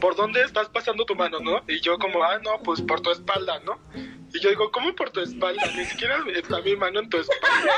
[0.00, 1.62] ¿por dónde estás pasando tu mano, no?
[1.66, 3.78] Y yo como, ah, no, pues por tu espalda, ¿no?
[4.34, 5.70] Y yo digo, ¿cómo por tu espalda?
[5.76, 7.74] Ni siquiera está mi mano en tu espalda.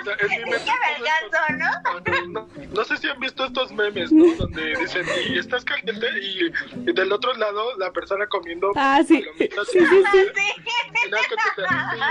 [0.00, 2.30] O sea, en mi vergazo, ¿no?
[2.30, 4.34] no, no sé si han visto estos memes, ¿no?
[4.36, 9.20] Donde dicen, y estás caliente y, y del otro lado la persona comiendo Ah, sí.
[9.22, 10.18] palomitas Sí, y- sí, sí.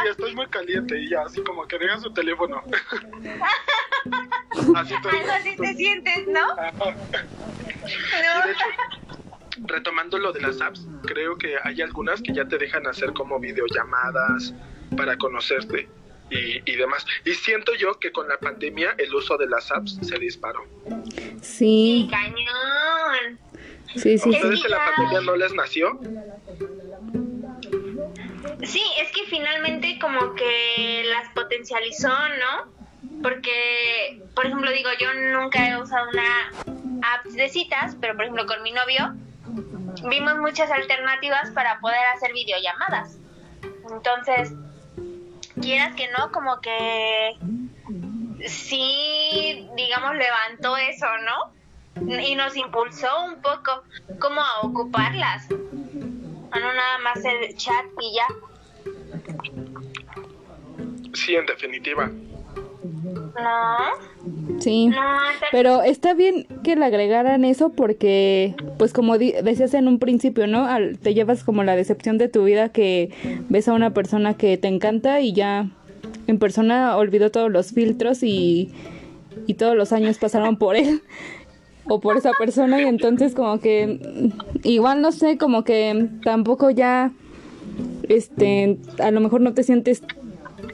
[0.06, 2.64] Y estoy muy caliente y ya, así como que deja su teléfono.
[4.76, 5.12] así todo.
[5.12, 6.48] Algo así te sientes, ¿no?
[6.56, 6.90] No.
[8.50, 8.66] hecho,
[9.66, 13.40] retomando lo de las apps, creo que hay algunas que ya te dejan hacer como
[13.40, 14.54] videollamadas
[14.96, 15.90] para conocerte
[16.30, 17.06] y, y demás.
[17.26, 20.66] Y siento yo que con la pandemia el uso de las apps se disparó.
[21.42, 23.40] Sí, Sí, cañón.
[23.96, 24.14] Sí, sí.
[24.16, 24.30] ¿A sí.
[24.30, 26.00] ustedes en la pandemia no les nació?
[28.64, 32.80] Sí, es que finalmente como que las potencializó, ¿no?
[33.22, 36.52] Porque, por ejemplo, digo, yo nunca he usado una
[37.02, 39.16] app de citas, pero por ejemplo con mi novio
[40.10, 43.18] vimos muchas alternativas para poder hacer videollamadas.
[43.92, 44.54] Entonces,
[45.62, 47.38] quieras que no, como que
[48.48, 51.59] sí, digamos, levantó eso, ¿no?
[52.08, 53.84] Y nos impulsó un poco
[54.20, 55.46] como a ocuparlas.
[56.52, 58.26] A no nada más el chat y ya.
[61.14, 62.10] Sí, en definitiva.
[63.42, 64.88] No, Sí.
[64.88, 64.98] no,
[65.52, 70.66] Pero está bien que le agregaran eso porque, pues como decías en un principio, ¿no?
[70.66, 73.12] Al- te llevas como la decepción de tu vida que
[73.50, 75.68] ves a una persona que te encanta y ya
[76.28, 78.74] en persona olvidó todos los filtros y,
[79.48, 81.02] y todos los años pasaron por él
[81.90, 84.00] o por esa persona y entonces como que
[84.64, 87.12] igual no sé, como que tampoco ya
[88.08, 90.04] este a lo mejor no te sientes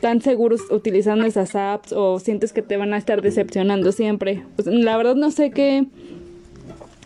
[0.01, 4.43] tan seguros utilizando esas apps o sientes que te van a estar decepcionando siempre.
[4.55, 5.87] Pues, la verdad no sé qué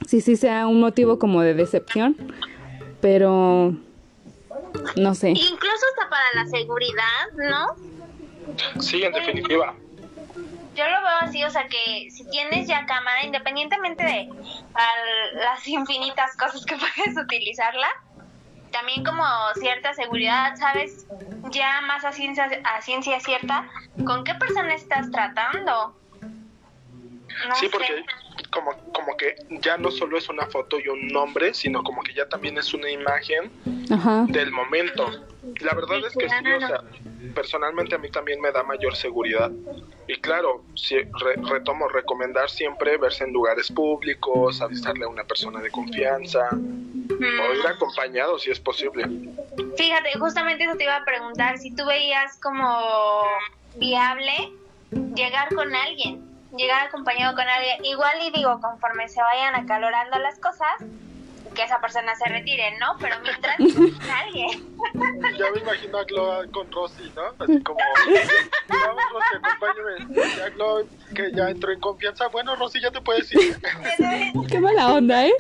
[0.08, 2.18] si sí sea un motivo como de decepción,
[3.00, 3.76] pero
[4.96, 5.30] no sé.
[5.30, 8.82] Incluso hasta para la seguridad, ¿no?
[8.82, 9.76] Sí, en definitiva.
[10.80, 14.30] Yo lo veo así, o sea que si tienes ya cámara, independientemente de
[14.74, 17.90] al- las infinitas cosas que puedes utilizarla,
[18.72, 19.24] también como
[19.60, 21.06] cierta seguridad, ¿sabes?
[21.52, 23.68] Ya más a ciencia, a ciencia cierta,
[24.06, 25.98] ¿con qué persona estás tratando?
[27.48, 27.72] No sí, sé.
[27.72, 28.06] porque
[28.52, 32.14] como, como que ya no solo es una foto y un nombre, sino como que
[32.14, 33.52] ya también es una imagen
[33.92, 34.26] Ajá.
[34.30, 35.28] del momento.
[35.62, 36.82] La verdad es que sí, o sea,
[37.34, 39.50] personalmente a mí también me da mayor seguridad.
[40.08, 45.62] Y claro, sí, re- retomo recomendar siempre verse en lugares públicos, avisarle a una persona
[45.62, 49.06] de confianza o ir acompañado si es posible.
[49.78, 53.24] Fíjate, justamente eso te iba a preguntar, si tú veías como
[53.76, 54.32] viable
[55.16, 56.26] llegar con alguien,
[56.58, 60.68] llegar acompañado con alguien, igual y digo, conforme se vayan acalorando las cosas,
[61.54, 62.96] que esa persona se retire, ¿no?
[63.00, 63.56] Pero mientras,
[64.24, 64.78] alguien.
[65.38, 67.24] Ya me imagino a Glo con Rosy, ¿no?
[67.44, 67.80] Así como,
[68.68, 70.38] vamos Rosy, acompáñame.
[70.38, 72.28] Ya Glo, que ya entró en confianza.
[72.28, 73.58] Bueno, Rosy, ya te puedes ir.
[74.50, 75.34] Qué mala onda, ¿eh?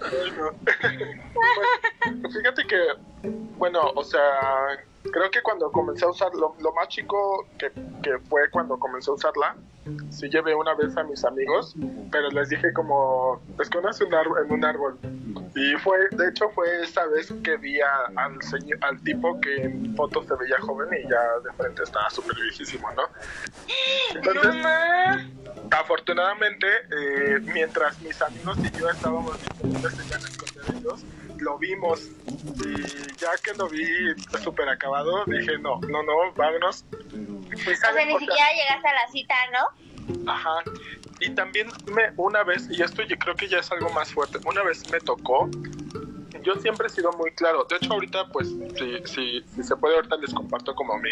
[0.00, 0.52] Ay, no.
[0.62, 2.78] Pues, fíjate que,
[3.56, 4.78] bueno, o sea,
[5.10, 7.70] creo que cuando comencé a usar, lo, lo más chico que,
[8.02, 9.56] que fue cuando comencé a usarla,
[10.10, 11.74] sí llevé una vez a mis amigos,
[12.10, 14.98] pero les dije como, escóndanse un árbol, en un árbol.
[15.54, 19.62] Y fue, de hecho fue esa vez que vi a- al, señor, al tipo que
[19.62, 23.02] en fotos se veía joven y ya de frente estaba súper viejísimo, ¿no?
[24.14, 24.54] Entonces.
[25.70, 31.04] Afortunadamente, eh, mientras mis amigos y yo estábamos ese ganas con ellos,
[31.40, 32.08] lo vimos
[32.64, 32.82] y
[33.18, 33.86] ya que lo vi
[34.42, 36.84] súper acabado, dije, no, no, no, vámonos.
[37.12, 40.30] Y O sea, ni siquiera llegaste a la cita, ¿no?
[40.30, 40.62] Ajá.
[41.20, 44.38] Y también me, una vez, y esto yo creo que ya es algo más fuerte,
[44.46, 45.50] una vez me tocó,
[46.42, 49.96] yo siempre he sido muy claro, de hecho ahorita pues si, si, si se puede
[49.96, 51.10] ahorita les comparto como mi,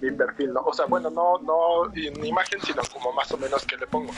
[0.00, 0.60] mi perfil, ¿no?
[0.60, 4.12] O sea, bueno, no, no en imagen, sino como más o menos que le pongo.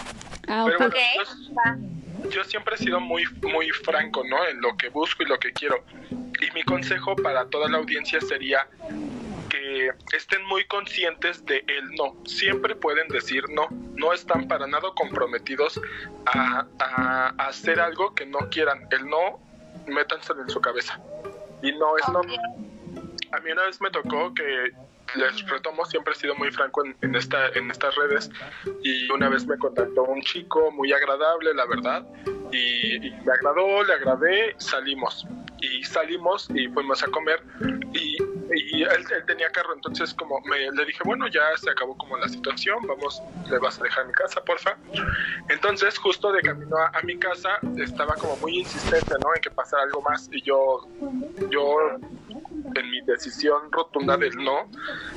[0.48, 0.92] Ah, Pero ok.
[0.92, 4.44] bueno, pues, yo siempre he sido muy, muy franco, ¿no?
[4.46, 5.82] En lo que busco y lo que quiero.
[6.10, 8.66] Y mi consejo para toda la audiencia sería
[9.48, 12.14] que estén muy conscientes de el no.
[12.24, 13.66] Siempre pueden decir no.
[13.96, 15.80] No están para nada comprometidos
[16.26, 18.86] a, a- a hacer algo que no quieran.
[18.90, 19.40] El no,
[19.86, 21.00] métanselo en su cabeza.
[21.62, 22.20] Y no es no.
[23.32, 24.72] A mí una vez me tocó que
[25.16, 28.30] les retomo, siempre he sido muy franco en, en esta, en estas redes
[28.82, 32.06] y una vez me contactó un chico muy agradable, la verdad,
[32.52, 35.26] y, y me agradó, le agradé, salimos
[35.60, 37.42] y salimos y fuimos a comer
[37.92, 38.16] y,
[38.72, 42.16] y él, él tenía carro, entonces como me, le dije, bueno, ya se acabó como
[42.16, 44.76] la situación, vamos, le vas a dejar mi casa, porfa.
[45.48, 49.34] Entonces justo de camino a, a mi casa estaba como muy insistente, ¿no?
[49.34, 50.88] En que pasara algo más y yo,
[51.50, 51.76] yo
[52.74, 54.70] en mi decisión rotunda del no,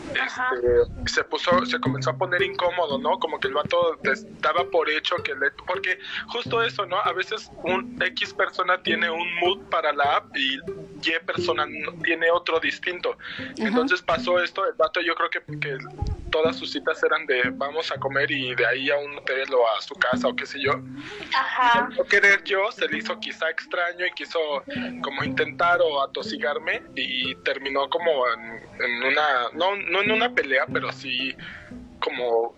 [0.09, 3.19] este, se puso, se comenzó a poner incómodo, ¿no?
[3.19, 3.97] Como que el vato
[4.41, 6.97] daba por hecho que le, porque justo eso, ¿no?
[6.97, 10.59] A veces un X persona tiene un mood para la app y
[11.05, 11.65] Y persona
[12.03, 13.17] tiene otro distinto.
[13.57, 15.77] Entonces pasó esto, el vato yo creo que, que
[16.33, 19.67] todas sus citas eran de vamos a comer y de ahí a un hotel o
[19.77, 20.71] a su casa o qué sé yo.
[21.31, 21.89] Ajá.
[21.95, 24.39] no querer yo se le hizo quizá extraño y quiso
[25.03, 30.65] como intentar o atosigarme y terminó como en, en una no no en una pelea
[30.73, 31.35] pero sí
[31.99, 32.55] como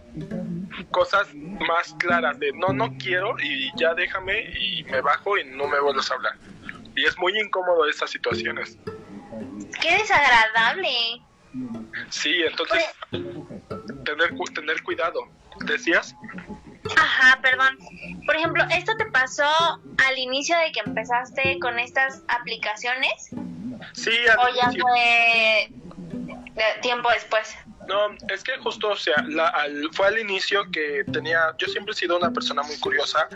[0.92, 5.68] cosas más claras de no no quiero y ya déjame y me bajo y no
[5.68, 6.36] me vuelves a hablar
[6.96, 8.78] y es muy incómodo esas situaciones
[9.82, 11.25] Qué desagradable.
[12.10, 12.84] Sí entonces
[14.06, 15.20] tener tener cuidado
[15.66, 16.14] decías
[16.98, 17.76] Ajá, perdón.
[18.28, 19.44] Por ejemplo, ¿esto te pasó
[20.08, 23.32] al inicio de que empezaste con estas aplicaciones?
[23.94, 24.84] sí ¿O al ya inicio.
[24.84, 25.72] fue
[26.84, 27.56] tiempo después?
[27.88, 31.94] No, es que justo, o sea, la- al- fue al inicio que tenía, yo siempre
[31.94, 33.28] he sido una persona muy curiosa,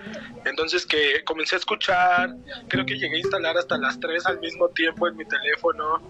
[0.45, 2.29] entonces que comencé a escuchar,
[2.67, 6.01] creo que llegué a instalar hasta las tres al mismo tiempo en mi teléfono,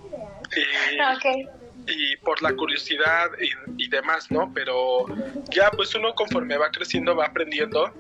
[0.55, 1.58] y, Ok.
[1.89, 4.51] Y por la curiosidad y, y demás, ¿no?
[4.53, 5.05] Pero
[5.49, 7.93] ya pues uno conforme va creciendo va aprendiendo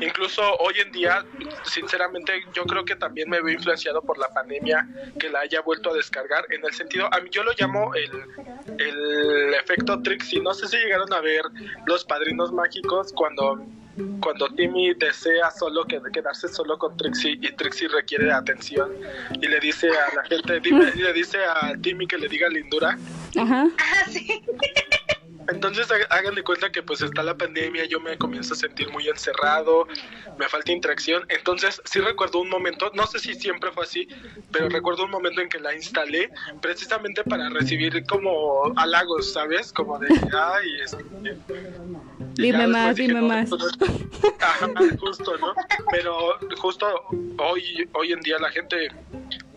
[0.00, 1.24] Incluso hoy en día,
[1.64, 4.86] sinceramente, yo creo que también me veo influenciado por la pandemia
[5.18, 6.44] que la haya vuelto a descargar.
[6.50, 8.10] En el sentido, a mí yo lo llamo el,
[8.78, 10.40] el efecto Trixie.
[10.40, 11.42] No sé si llegaron a ver
[11.86, 13.64] Los Padrinos Mágicos cuando
[14.20, 18.90] cuando Timmy desea solo quedarse solo con Trixie y Trixie requiere atención
[19.40, 22.98] y le dice a la gente, dime, le dice a Timmy que le diga lindura.
[23.36, 23.68] Ajá.
[23.78, 24.42] Ah, sí.
[25.50, 29.86] Entonces háganle cuenta que pues está la pandemia, yo me comienzo a sentir muy encerrado,
[30.38, 31.24] me falta interacción.
[31.28, 34.08] Entonces sí recuerdo un momento, no sé si siempre fue así,
[34.52, 36.30] pero recuerdo un momento en que la instalé
[36.60, 39.72] precisamente para recibir como halagos, ¿sabes?
[39.72, 40.96] Como de, ay, es,
[42.34, 43.50] Dime más, dime más.
[44.40, 45.54] Ajá, justo, ¿no?
[45.90, 46.86] Pero justo
[47.38, 48.88] hoy, hoy en día la gente,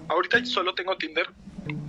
[0.09, 1.27] ahorita solo tengo Tinder,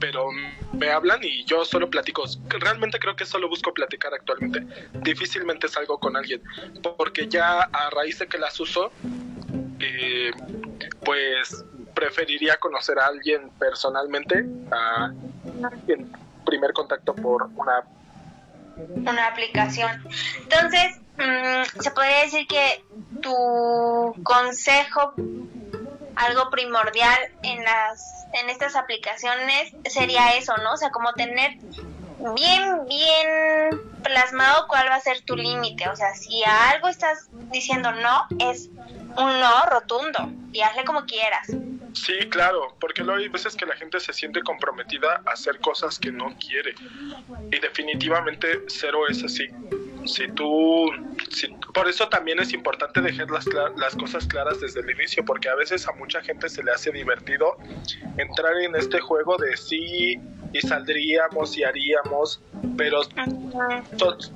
[0.01, 0.29] pero
[0.73, 2.25] me hablan y yo solo platico.
[2.49, 4.67] Realmente creo que solo busco platicar actualmente.
[5.01, 6.43] Difícilmente salgo con alguien,
[6.97, 8.93] porque ya a raíz de que las uso,
[9.81, 10.31] eh,
[11.05, 11.65] pues
[11.95, 15.13] preferiría conocer a alguien personalmente a
[15.89, 16.13] en
[16.45, 17.85] primer contacto por una
[18.77, 20.05] una aplicación.
[20.43, 22.85] Entonces, mm, se podría decir que
[23.21, 25.15] tu consejo,
[26.17, 30.73] algo primordial en las en estas aplicaciones sería eso, ¿no?
[30.73, 31.57] O sea, como tener
[32.35, 35.89] bien, bien plasmado cuál va a ser tu límite.
[35.89, 38.69] O sea, si a algo estás diciendo no, es
[39.17, 41.49] un no rotundo y hazle como quieras.
[41.93, 45.99] Sí, claro, porque luego hay veces que la gente se siente comprometida a hacer cosas
[45.99, 46.75] que no quiere.
[47.53, 49.49] Y definitivamente cero es así.
[50.07, 50.91] Si tú,
[51.31, 53.47] si, por eso también es importante dejar las,
[53.77, 56.91] las cosas claras desde el inicio, porque a veces a mucha gente se le hace
[56.93, 57.57] divertido
[58.19, 60.21] entrar en este juego de sí
[60.53, 62.41] y saldríamos y haríamos,
[62.77, 63.01] pero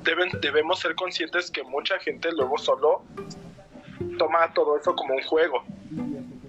[0.05, 3.03] deben, debemos ser conscientes que mucha gente luego solo
[4.19, 5.64] toma todo eso como un juego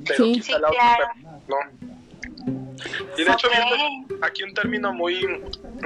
[0.08, 0.32] pero Sí.
[0.34, 1.06] quizá Sí, la claro.
[1.06, 1.99] otra no.
[3.18, 3.76] Y de hecho, viendo
[4.26, 5.26] aquí un término muy,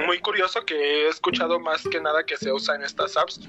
[0.06, 3.40] muy curioso que he escuchado más que nada que se usa en estas apps.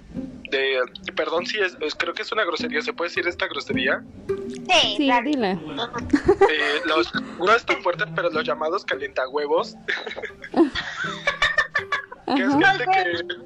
[0.51, 0.79] De,
[1.15, 4.03] perdón si es, es- creo que es una grosería, ¿se puede decir esta grosería?
[4.69, 5.51] Sí, Sí, dile.
[5.53, 9.75] Eh, los, no es tan fuerte, pero los llamados calientahuevos,
[12.35, 13.44] que es gente que,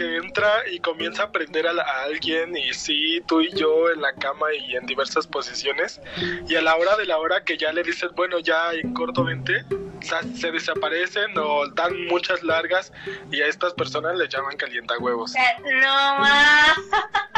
[0.00, 1.72] que entra y comienza a aprender a,
[2.04, 6.00] alguien y sí, tú y yo en la cama y en diversas posiciones.
[6.48, 9.24] Y a la hora de la hora que ya le dices, bueno, ya en corto
[9.24, 9.62] vente,
[10.02, 12.92] se desaparecen o dan muchas largas
[13.30, 15.32] y a estas personas les llaman calientahuevos.
[15.32, 16.78] Sea, no más.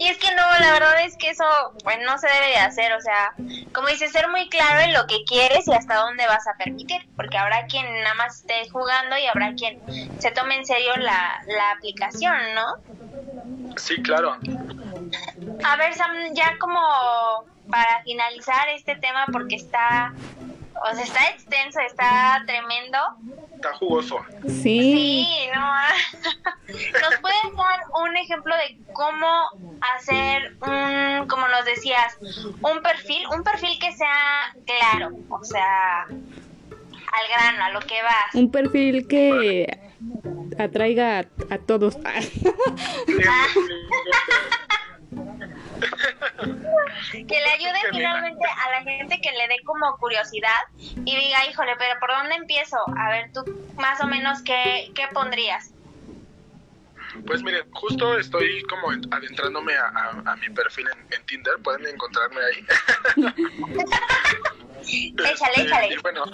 [0.00, 1.44] Y es que no, la verdad es que eso
[1.84, 3.32] pues no se debe de hacer, o sea,
[3.72, 7.08] como dices, ser muy claro en lo que quieres y hasta dónde vas a permitir,
[7.16, 9.80] porque habrá quien nada más esté jugando y habrá quien
[10.18, 13.76] se tome en serio la, la aplicación, ¿no?
[13.76, 14.36] Sí, claro.
[15.64, 16.80] A ver, Sam, ya como
[17.70, 20.12] para finalizar este tema, porque está,
[20.82, 22.98] o sea, está extenso, está tremendo.
[23.54, 24.20] Está jugoso.
[24.46, 24.62] Sí.
[24.62, 25.60] Sí, no.
[25.60, 25.88] ah.
[26.68, 29.50] ¿Nos puedes dar un ejemplo de cómo
[29.96, 32.16] hacer un, como nos decías,
[32.62, 38.34] un perfil, un perfil que sea claro, o sea, al grano, a lo que vas?
[38.34, 39.78] Un perfil que
[40.58, 41.98] atraiga a, a todos.
[47.12, 51.72] Que le ayude finalmente a la gente que le dé como curiosidad y diga, híjole,
[51.78, 52.76] pero ¿por dónde empiezo?
[52.98, 53.44] A ver, tú
[53.76, 55.72] más o menos qué, qué pondrías.
[57.26, 61.54] Pues miren, justo estoy como en- adentrándome a, a- a mi perfil en, en Tinder,
[61.62, 62.66] pueden encontrarme ahí.
[64.82, 65.88] Échale, Este, échale.
[65.94, 66.24] Y bueno,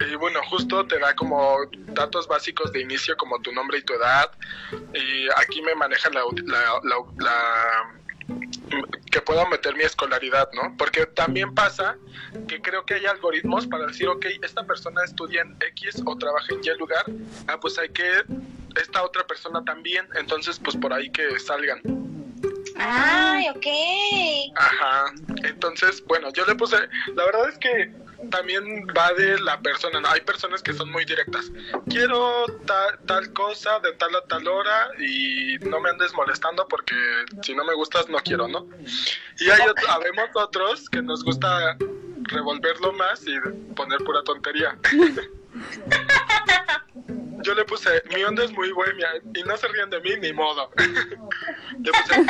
[0.00, 1.56] y bueno, justo te da como
[1.88, 4.30] datos básicos de inicio como tu nombre y tu edad.
[4.94, 7.94] Y aquí me maneja la, la, la- la-
[9.10, 10.74] que puedo meter mi escolaridad, ¿no?
[10.78, 11.96] Porque también pasa
[12.48, 16.46] que creo que hay algoritmos para decir, ok, esta persona estudia en X o trabaja
[16.54, 17.04] en Y lugar,
[17.48, 18.24] ah, pues hay que
[18.80, 21.80] esta otra persona también, entonces pues por ahí que salgan.
[22.76, 24.56] Ay, ok.
[24.56, 25.12] Ajá.
[25.44, 26.76] Entonces, bueno, yo le puse,
[27.14, 27.92] la verdad es que
[28.30, 30.08] también va de la persona, ¿no?
[30.08, 31.50] Hay personas que son muy directas.
[31.88, 36.94] Quiero ta- tal cosa de tal a tal hora y no me andes molestando porque
[37.42, 38.66] si no me gustas no quiero, ¿no?
[39.38, 41.76] Y hay otros que nos gusta
[42.24, 43.34] revolverlo más y
[43.74, 44.76] poner pura tontería.
[47.42, 50.32] Yo le puse, mi onda es muy bohemia y no se ríen de mí ni
[50.32, 50.70] modo.
[50.76, 52.26] le puse,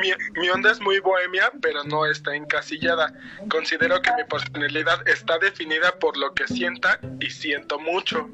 [0.00, 3.12] mi, mi onda es muy bohemia, pero no está encasillada.
[3.50, 8.28] Considero que mi personalidad está definida por lo que sienta y siento mucho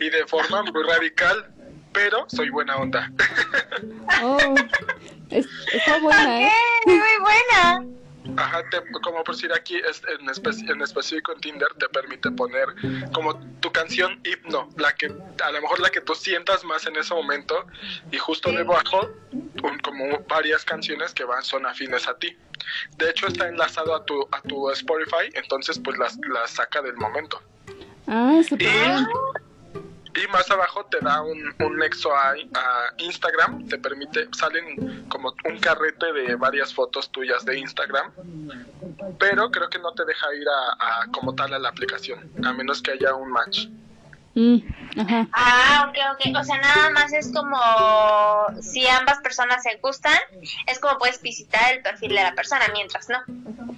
[0.00, 1.52] y de forma muy radical,
[1.92, 3.10] pero soy buena onda.
[4.20, 4.54] Oh,
[5.30, 6.50] está buena, ¿eh?
[6.86, 7.84] muy buena.
[8.36, 8.62] Ajá,
[9.02, 12.66] como por decir aquí en, en específico en Tinder te permite poner
[13.12, 16.96] como tu canción himno, la que a lo mejor la que tú sientas más en
[16.96, 17.66] ese momento
[18.12, 19.08] y justo debajo
[19.82, 22.36] como varias canciones que van son afines a ti.
[22.96, 26.96] De hecho está enlazado a tu a tu Spotify, entonces pues las, las saca del
[26.96, 27.40] momento.
[28.06, 29.06] Ah, bien.
[30.22, 32.34] Y más abajo te da un, un nexo a,
[32.98, 38.12] Instagram, te permite, salen como un carrete de varias fotos tuyas de Instagram,
[39.18, 42.82] pero creo que no te deja ir a, como tal a la aplicación, a menos
[42.82, 43.68] que haya un match.
[44.38, 44.58] Mm,
[45.32, 46.38] ah, ok, ok.
[46.38, 47.58] O sea, nada más es como
[48.62, 50.16] si ambas personas se gustan,
[50.68, 53.18] es como puedes visitar el perfil de la persona, mientras no.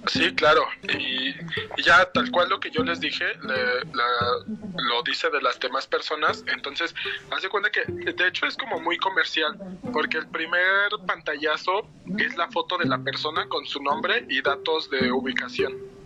[0.05, 0.67] Sí, claro.
[0.83, 1.33] Y,
[1.81, 6.43] ya tal cual lo que yo les dije, lo dice de las demás personas.
[6.45, 6.93] Entonces,
[7.31, 9.57] hace cuenta que de hecho es como muy comercial,
[9.91, 11.87] porque el primer pantallazo
[12.19, 16.00] es la foto de la persona con su nombre y datos de ubicación.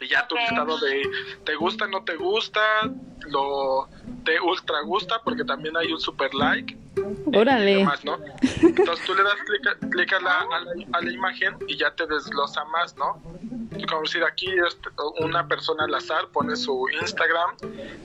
[0.00, 1.02] Y ya tu listado de
[1.44, 2.60] te gusta, no te gusta,
[3.30, 3.88] lo
[4.24, 6.76] te ultra gusta porque también hay un super like.
[7.34, 7.84] Órale.
[8.04, 8.18] ¿no?
[8.62, 9.36] Entonces tú le das
[9.90, 10.46] clic, a, la,
[10.92, 13.22] a, la, imagen y ya te desglosa más, ¿no?
[13.88, 14.88] Como decir, aquí este,
[15.20, 17.56] una persona al azar pone su Instagram,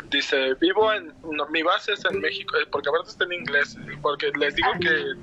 [0.10, 1.14] dice, vivo en,
[1.50, 5.16] mi base es en México, eh, porque aparte está en inglés, porque les digo que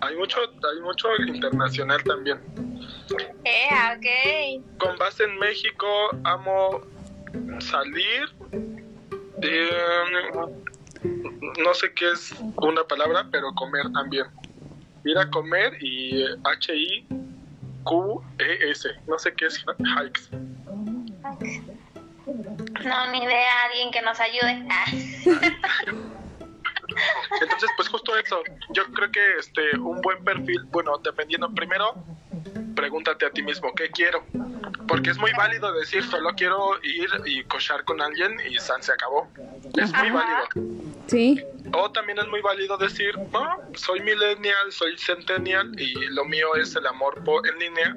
[0.00, 2.40] hay mucho, hay mucho internacional también.
[3.44, 4.06] Eh, ok.
[4.78, 5.86] Con base en México,
[6.24, 6.80] amo
[7.60, 8.32] salir,
[11.58, 14.26] no sé qué es una palabra, pero comer también.
[15.04, 17.08] Ir a comer y H-I-Q-E-S.
[19.06, 20.28] No sé qué es hikes.
[22.84, 23.64] No, ni idea.
[23.64, 24.68] Alguien que nos ayude.
[27.40, 28.42] Entonces, pues justo eso.
[28.70, 31.94] Yo creo que este un buen perfil, bueno, dependiendo primero
[32.74, 34.24] pregúntate a ti mismo, ¿qué quiero?
[34.88, 38.92] Porque es muy válido decir, solo quiero ir y cochar con alguien y San se
[38.92, 39.28] acabó.
[39.76, 40.48] Es muy válido.
[41.06, 41.44] Sí.
[41.74, 46.74] O también es muy válido decir, no, soy millennial, soy centennial y lo mío es
[46.74, 47.22] el amor
[47.52, 47.96] en línea.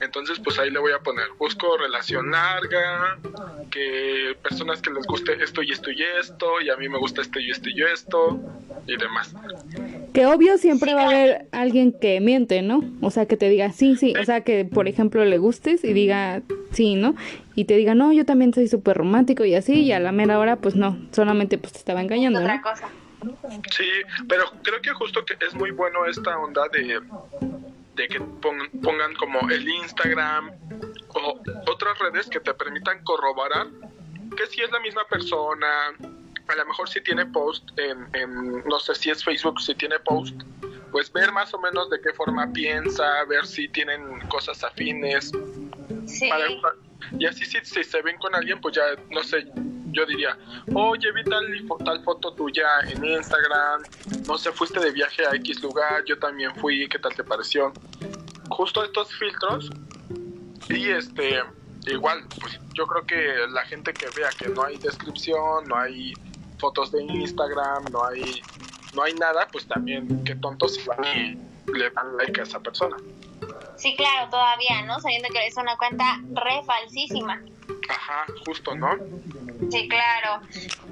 [0.00, 3.18] Entonces, pues ahí le voy a poner, busco relación larga,
[3.70, 7.20] que personas que les guste esto y esto y esto, y a mí me gusta
[7.20, 8.40] esto y esto y esto,
[8.86, 9.34] y demás.
[10.14, 12.82] Que obvio siempre va a haber alguien que miente, ¿no?
[13.02, 15.92] O sea, que te diga sí, sí, o sea, que por ejemplo le gustes y
[15.92, 16.40] diga
[16.72, 17.14] sí, ¿no?
[17.54, 20.38] Y te diga, no, yo también soy súper romántico y así, y a la mera
[20.38, 22.88] hora, pues no, solamente pues te estaba engañando, Otra cosa.
[23.70, 23.84] Sí,
[24.28, 27.00] pero creo que justo que es muy bueno esta onda de,
[27.94, 30.50] de que pongan como el Instagram
[31.08, 33.66] o otras redes que te permitan corroborar
[34.36, 35.66] que si es la misma persona,
[36.48, 40.34] a lo mejor si tiene post en, no sé si es Facebook, si tiene post,
[40.92, 45.32] pues ver más o menos de qué forma piensa, ver si tienen cosas afines.
[46.06, 46.28] Sí.
[47.18, 49.46] y así si, si, se ven con alguien, pues ya, no sé,
[49.92, 50.36] yo diría,
[50.74, 51.46] oye, vi tal,
[51.84, 53.82] tal foto tuya en Instagram,
[54.26, 57.72] no sé, fuiste de viaje a X lugar, yo también fui, ¿qué tal te pareció?
[58.48, 59.70] Justo estos filtros
[60.68, 61.42] y este,
[61.86, 66.14] igual, pues yo creo que la gente que vea que no hay descripción, no hay
[66.58, 68.42] fotos de Instagram, no hay,
[68.94, 71.38] no hay nada, pues también qué tontos si van y
[71.72, 72.96] le dan like a esa persona.
[73.76, 75.00] Sí, claro, todavía, ¿no?
[75.00, 77.42] Sabiendo que es una cuenta re falsísima.
[77.88, 78.90] Ajá, justo, ¿no?
[79.70, 80.40] Sí, claro.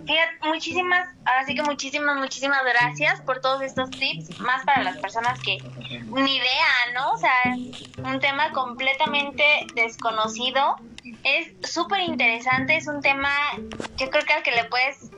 [0.06, 4.98] Fíjate, muchísimas, ahora sí que muchísimas, muchísimas gracias por todos estos tips, más para las
[4.98, 5.58] personas que
[6.06, 7.12] ni idea, ¿no?
[7.12, 7.56] O sea,
[8.04, 9.44] un tema completamente
[9.74, 10.76] desconocido.
[11.24, 13.30] Es súper interesante, es un tema,
[13.96, 15.10] yo creo que al que le puedes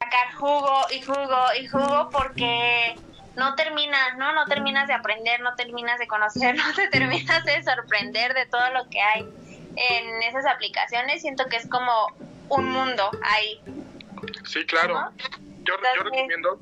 [0.00, 2.96] sacar jugo y jugo y jugo porque
[3.36, 4.32] no terminas, ¿no?
[4.32, 8.70] No terminas de aprender, no terminas de conocer, no te terminas de sorprender de todo
[8.70, 9.26] lo que hay
[9.76, 11.22] en esas aplicaciones.
[11.22, 12.08] Siento que es como
[12.48, 13.60] un mundo ahí.
[14.44, 15.10] Sí, claro.
[15.64, 16.60] Yo, yo recomiendo,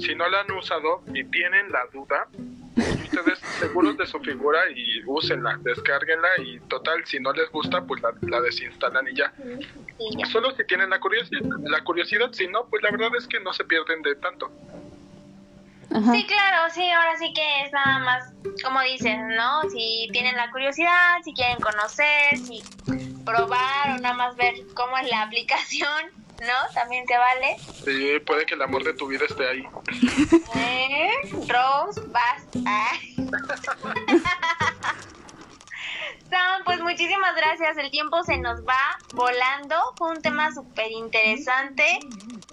[0.00, 2.28] si no la han usado y tienen la duda,
[2.76, 8.02] ustedes seguros de su figura y úsenla, descárguenla y total, si no les gusta, pues
[8.02, 9.32] la, desinstalan y ya.
[10.30, 13.52] Solo si tienen la curiosidad, la curiosidad, si no, pues la verdad es que no
[13.52, 14.50] se pierden de tanto.
[16.12, 18.24] Sí, claro, sí, ahora sí que es nada más,
[18.62, 19.62] como dicen, ¿no?
[19.70, 22.62] Si tienen la curiosidad, si quieren conocer, si
[23.24, 26.74] probar o nada más ver cómo es la aplicación, ¿no?
[26.74, 27.56] También te vale.
[27.84, 29.66] Sí, puede que el amor de tu vida esté ahí.
[30.54, 31.10] ¿Eh?
[31.48, 32.92] Rose, basta.
[36.28, 37.76] Sam, pues muchísimas gracias.
[37.76, 39.76] El tiempo se nos va volando.
[39.96, 41.84] Fue un tema súper interesante.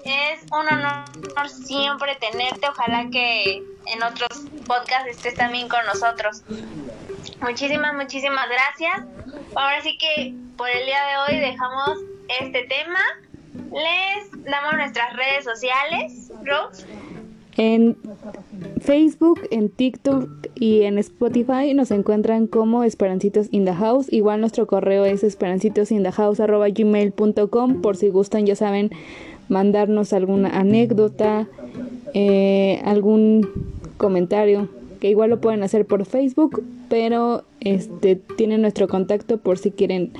[0.03, 2.67] Es un honor siempre tenerte.
[2.67, 6.43] Ojalá que en otros podcasts estés también con nosotros.
[7.41, 9.03] Muchísimas, muchísimas gracias.
[9.55, 11.99] Ahora sí que por el día de hoy dejamos
[12.39, 12.99] este tema.
[13.53, 16.85] Les damos nuestras redes sociales, Rose.
[17.55, 17.95] En
[18.83, 24.11] Facebook, en TikTok y en Spotify nos encuentran como Esperancitos in the House.
[24.11, 28.91] Igual nuestro correo es esperancitosinthehouse.gmail.com por si gustan, ya saben,
[29.47, 31.47] mandarnos alguna anécdota,
[32.13, 33.47] eh, algún
[33.95, 34.67] comentario,
[34.99, 40.11] que igual lo pueden hacer por Facebook, pero este tienen nuestro contacto por si quieren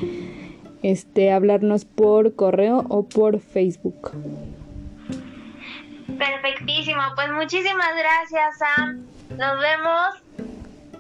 [0.84, 4.12] este hablarnos por correo o por Facebook.
[6.06, 9.06] Perfectísimo, pues muchísimas gracias Sam.
[9.30, 10.24] Nos vemos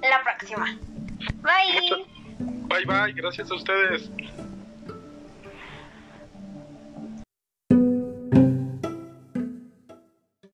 [0.01, 0.77] la próxima.
[1.41, 2.05] Bye.
[2.39, 4.09] Bye bye, gracias a ustedes.